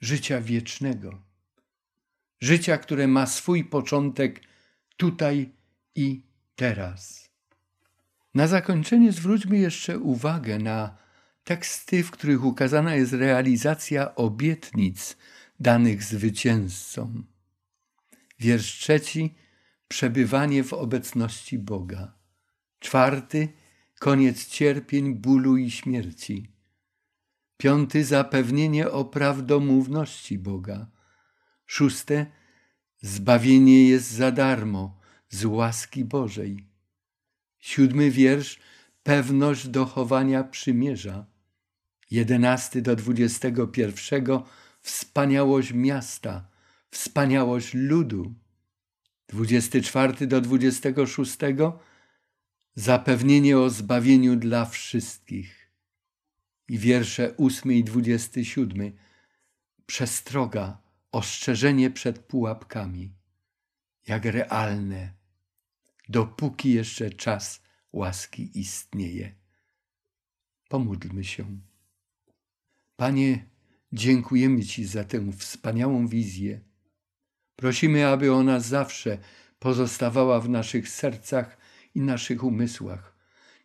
życia 0.02 0.42
wiecznego, 0.42 1.22
życia, 2.40 2.78
które 2.78 3.08
ma 3.08 3.28
swój 3.28 3.64
początek 3.64 4.42
tutaj 4.98 5.52
i 5.96 6.22
teraz. 6.56 7.30
Na 8.34 8.48
zakończenie 8.48 9.12
zwróćmy 9.12 9.58
jeszcze 9.58 10.00
uwagę 10.00 10.60
na 10.60 10.98
teksty, 11.44 12.04
w 12.04 12.12
których 12.12 12.44
ukazana 12.44 12.96
jest 12.96 13.14
realizacja 13.14 14.16
obietnic 14.16 15.18
danych 15.60 16.04
zwycięzcom. 16.04 17.26
Wiersz 18.40 18.80
trzeci 18.80 19.36
przebywanie 19.88 20.64
w 20.64 20.74
obecności 20.74 21.58
Boga. 21.60 22.14
Czwarty 22.80 23.50
koniec 24.06 24.48
cierpień, 24.48 25.16
bólu 25.16 25.58
i 25.58 25.72
śmierci. 25.72 26.52
Piąty 27.58 28.04
zapewnienie 28.04 28.92
o 28.92 29.06
prawdomówności 29.06 30.40
Boga. 30.40 30.88
Szóste 31.66 32.26
zbawienie 33.02 33.90
jest 33.90 34.12
za 34.12 34.32
darmo 34.32 35.00
z 35.30 35.46
łaski 35.46 36.06
Bożej. 36.06 36.68
Siódmy 37.60 38.12
wiersz 38.12 38.60
pewność 39.04 39.68
dochowania 39.68 40.44
przymierza. 40.44 41.26
Jedenasty 42.12 42.82
do 42.82 42.96
dwudziestego 42.96 43.68
pierwszego 43.68 44.44
wspaniałość 44.82 45.74
miasta, 45.74 46.48
wspaniałość 46.92 47.74
ludu. 47.74 48.34
Dwudziesty 49.28 49.82
czwarty 49.82 50.28
do 50.28 50.42
dwudziestego 50.42 51.08
szóstego 51.08 51.80
zapewnienie 52.76 53.60
o 53.60 53.70
zbawieniu 53.70 54.36
dla 54.36 54.66
wszystkich. 54.66 55.72
I 56.68 56.78
wiersze 56.78 57.34
ósmy 57.34 57.74
i 57.74 57.84
dwudziesty 57.84 58.46
siódmy 58.46 58.94
przestroga, 59.86 60.82
ostrzeżenie 61.12 61.92
przed 61.92 62.20
pułapkami, 62.20 63.14
jak 64.08 64.26
realne, 64.26 65.14
dopóki 66.10 66.74
jeszcze 66.74 67.10
czas 67.10 67.62
łaski 67.94 68.60
istnieje. 68.60 69.36
Pomódlmy 70.70 71.24
się. 71.24 71.60
Panie, 72.96 73.46
dziękujemy 73.94 74.66
Ci 74.66 74.86
za 74.86 75.04
tę 75.04 75.32
wspaniałą 75.32 76.08
wizję. 76.08 76.60
Prosimy, 77.56 78.08
aby 78.08 78.34
ona 78.34 78.60
zawsze 78.60 79.18
pozostawała 79.60 80.40
w 80.40 80.50
naszych 80.50 80.90
sercach 80.90 81.58
i 81.96 82.02
naszych 82.02 82.44
umysłach. 82.44 83.16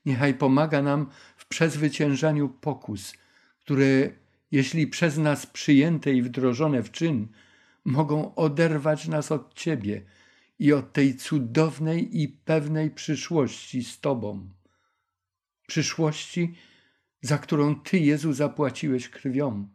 Niechaj 0.07 0.35
pomaga 0.35 0.83
nam 0.83 1.07
w 1.37 1.47
przezwyciężaniu 1.47 2.49
pokus, 2.49 3.15
które, 3.61 4.11
jeśli 4.51 4.87
przez 4.87 5.19
nas 5.19 5.47
przyjęte 5.47 6.13
i 6.13 6.23
wdrożone 6.23 6.83
w 6.83 6.91
czyn, 6.91 7.29
mogą 7.85 8.35
oderwać 8.35 9.09
nas 9.09 9.33
od 9.33 9.55
Ciebie 9.55 10.03
i 10.59 10.73
od 10.73 10.93
tej 10.93 11.17
cudownej 11.17 12.23
i 12.23 12.29
pewnej 12.29 12.91
przyszłości 12.91 13.85
z 13.85 14.01
Tobą. 14.01 14.49
Przyszłości, 15.67 16.55
za 17.23 17.39
którą 17.39 17.81
Ty, 17.81 17.99
Jezu, 17.99 18.33
zapłaciłeś 18.33 19.09
krwią. 19.09 19.69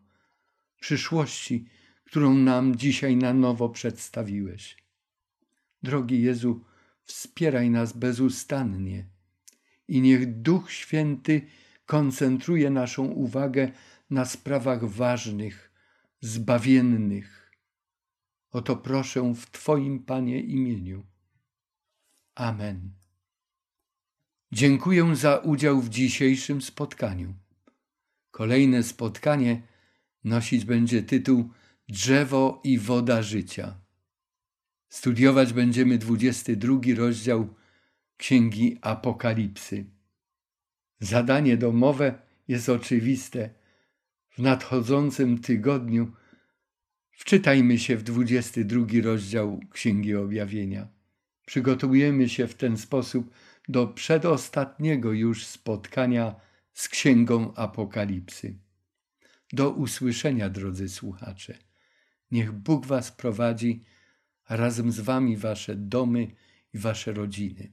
Przyszłości, 0.79 1.65
którą 2.03 2.33
nam 2.33 2.75
dzisiaj 2.75 3.15
na 3.15 3.33
nowo 3.33 3.69
przedstawiłeś. 3.69 4.77
Drogi 5.83 6.21
Jezu, 6.21 6.65
wspieraj 7.05 7.69
nas 7.69 7.93
bezustannie 7.93 9.09
i 9.87 10.01
niech 10.01 10.41
Duch 10.41 10.71
Święty 10.71 11.41
koncentruje 11.85 12.69
naszą 12.69 13.05
uwagę 13.05 13.71
na 14.09 14.25
sprawach 14.25 14.85
ważnych, 14.85 15.71
zbawiennych. 16.21 17.51
Oto 18.51 18.75
proszę 18.75 19.33
w 19.33 19.51
Twoim 19.51 20.03
Panie 20.03 20.41
imieniu. 20.41 21.05
Amen. 22.35 22.91
Dziękuję 24.51 25.15
za 25.15 25.37
udział 25.37 25.81
w 25.81 25.89
dzisiejszym 25.89 26.61
spotkaniu. 26.61 27.33
Kolejne 28.31 28.83
spotkanie 28.83 29.61
nosić 30.23 30.65
będzie 30.65 31.03
tytuł 31.03 31.49
Drzewo 31.89 32.61
i 32.63 32.79
woda 32.79 33.21
życia. 33.21 33.84
Studiować 34.95 35.53
będziemy 35.53 35.97
22 35.97 36.79
rozdział 36.97 37.53
Księgi 38.17 38.77
Apokalipsy. 38.81 39.85
Zadanie 40.99 41.57
domowe 41.57 42.19
jest 42.47 42.69
oczywiste. 42.69 43.49
W 44.29 44.39
nadchodzącym 44.39 45.39
tygodniu 45.39 46.11
wczytajmy 47.11 47.79
się 47.79 47.97
w 47.97 48.03
22 48.03 48.85
rozdział 49.03 49.59
Księgi 49.71 50.15
Objawienia. 50.15 50.87
Przygotujemy 51.45 52.29
się 52.29 52.47
w 52.47 52.53
ten 52.53 52.77
sposób 52.77 53.31
do 53.67 53.87
przedostatniego 53.87 55.11
już 55.11 55.45
spotkania 55.45 56.35
z 56.73 56.89
Księgą 56.89 57.53
Apokalipsy. 57.55 58.55
Do 59.53 59.69
usłyszenia, 59.69 60.49
drodzy 60.49 60.89
słuchacze. 60.89 61.57
Niech 62.31 62.51
Bóg 62.51 62.85
Was 62.85 63.11
prowadzi 63.11 63.83
razem 64.49 64.91
z 64.91 64.99
wami 64.99 65.37
wasze 65.37 65.75
domy 65.75 66.27
i 66.73 66.77
wasze 66.77 67.13
rodziny. 67.13 67.71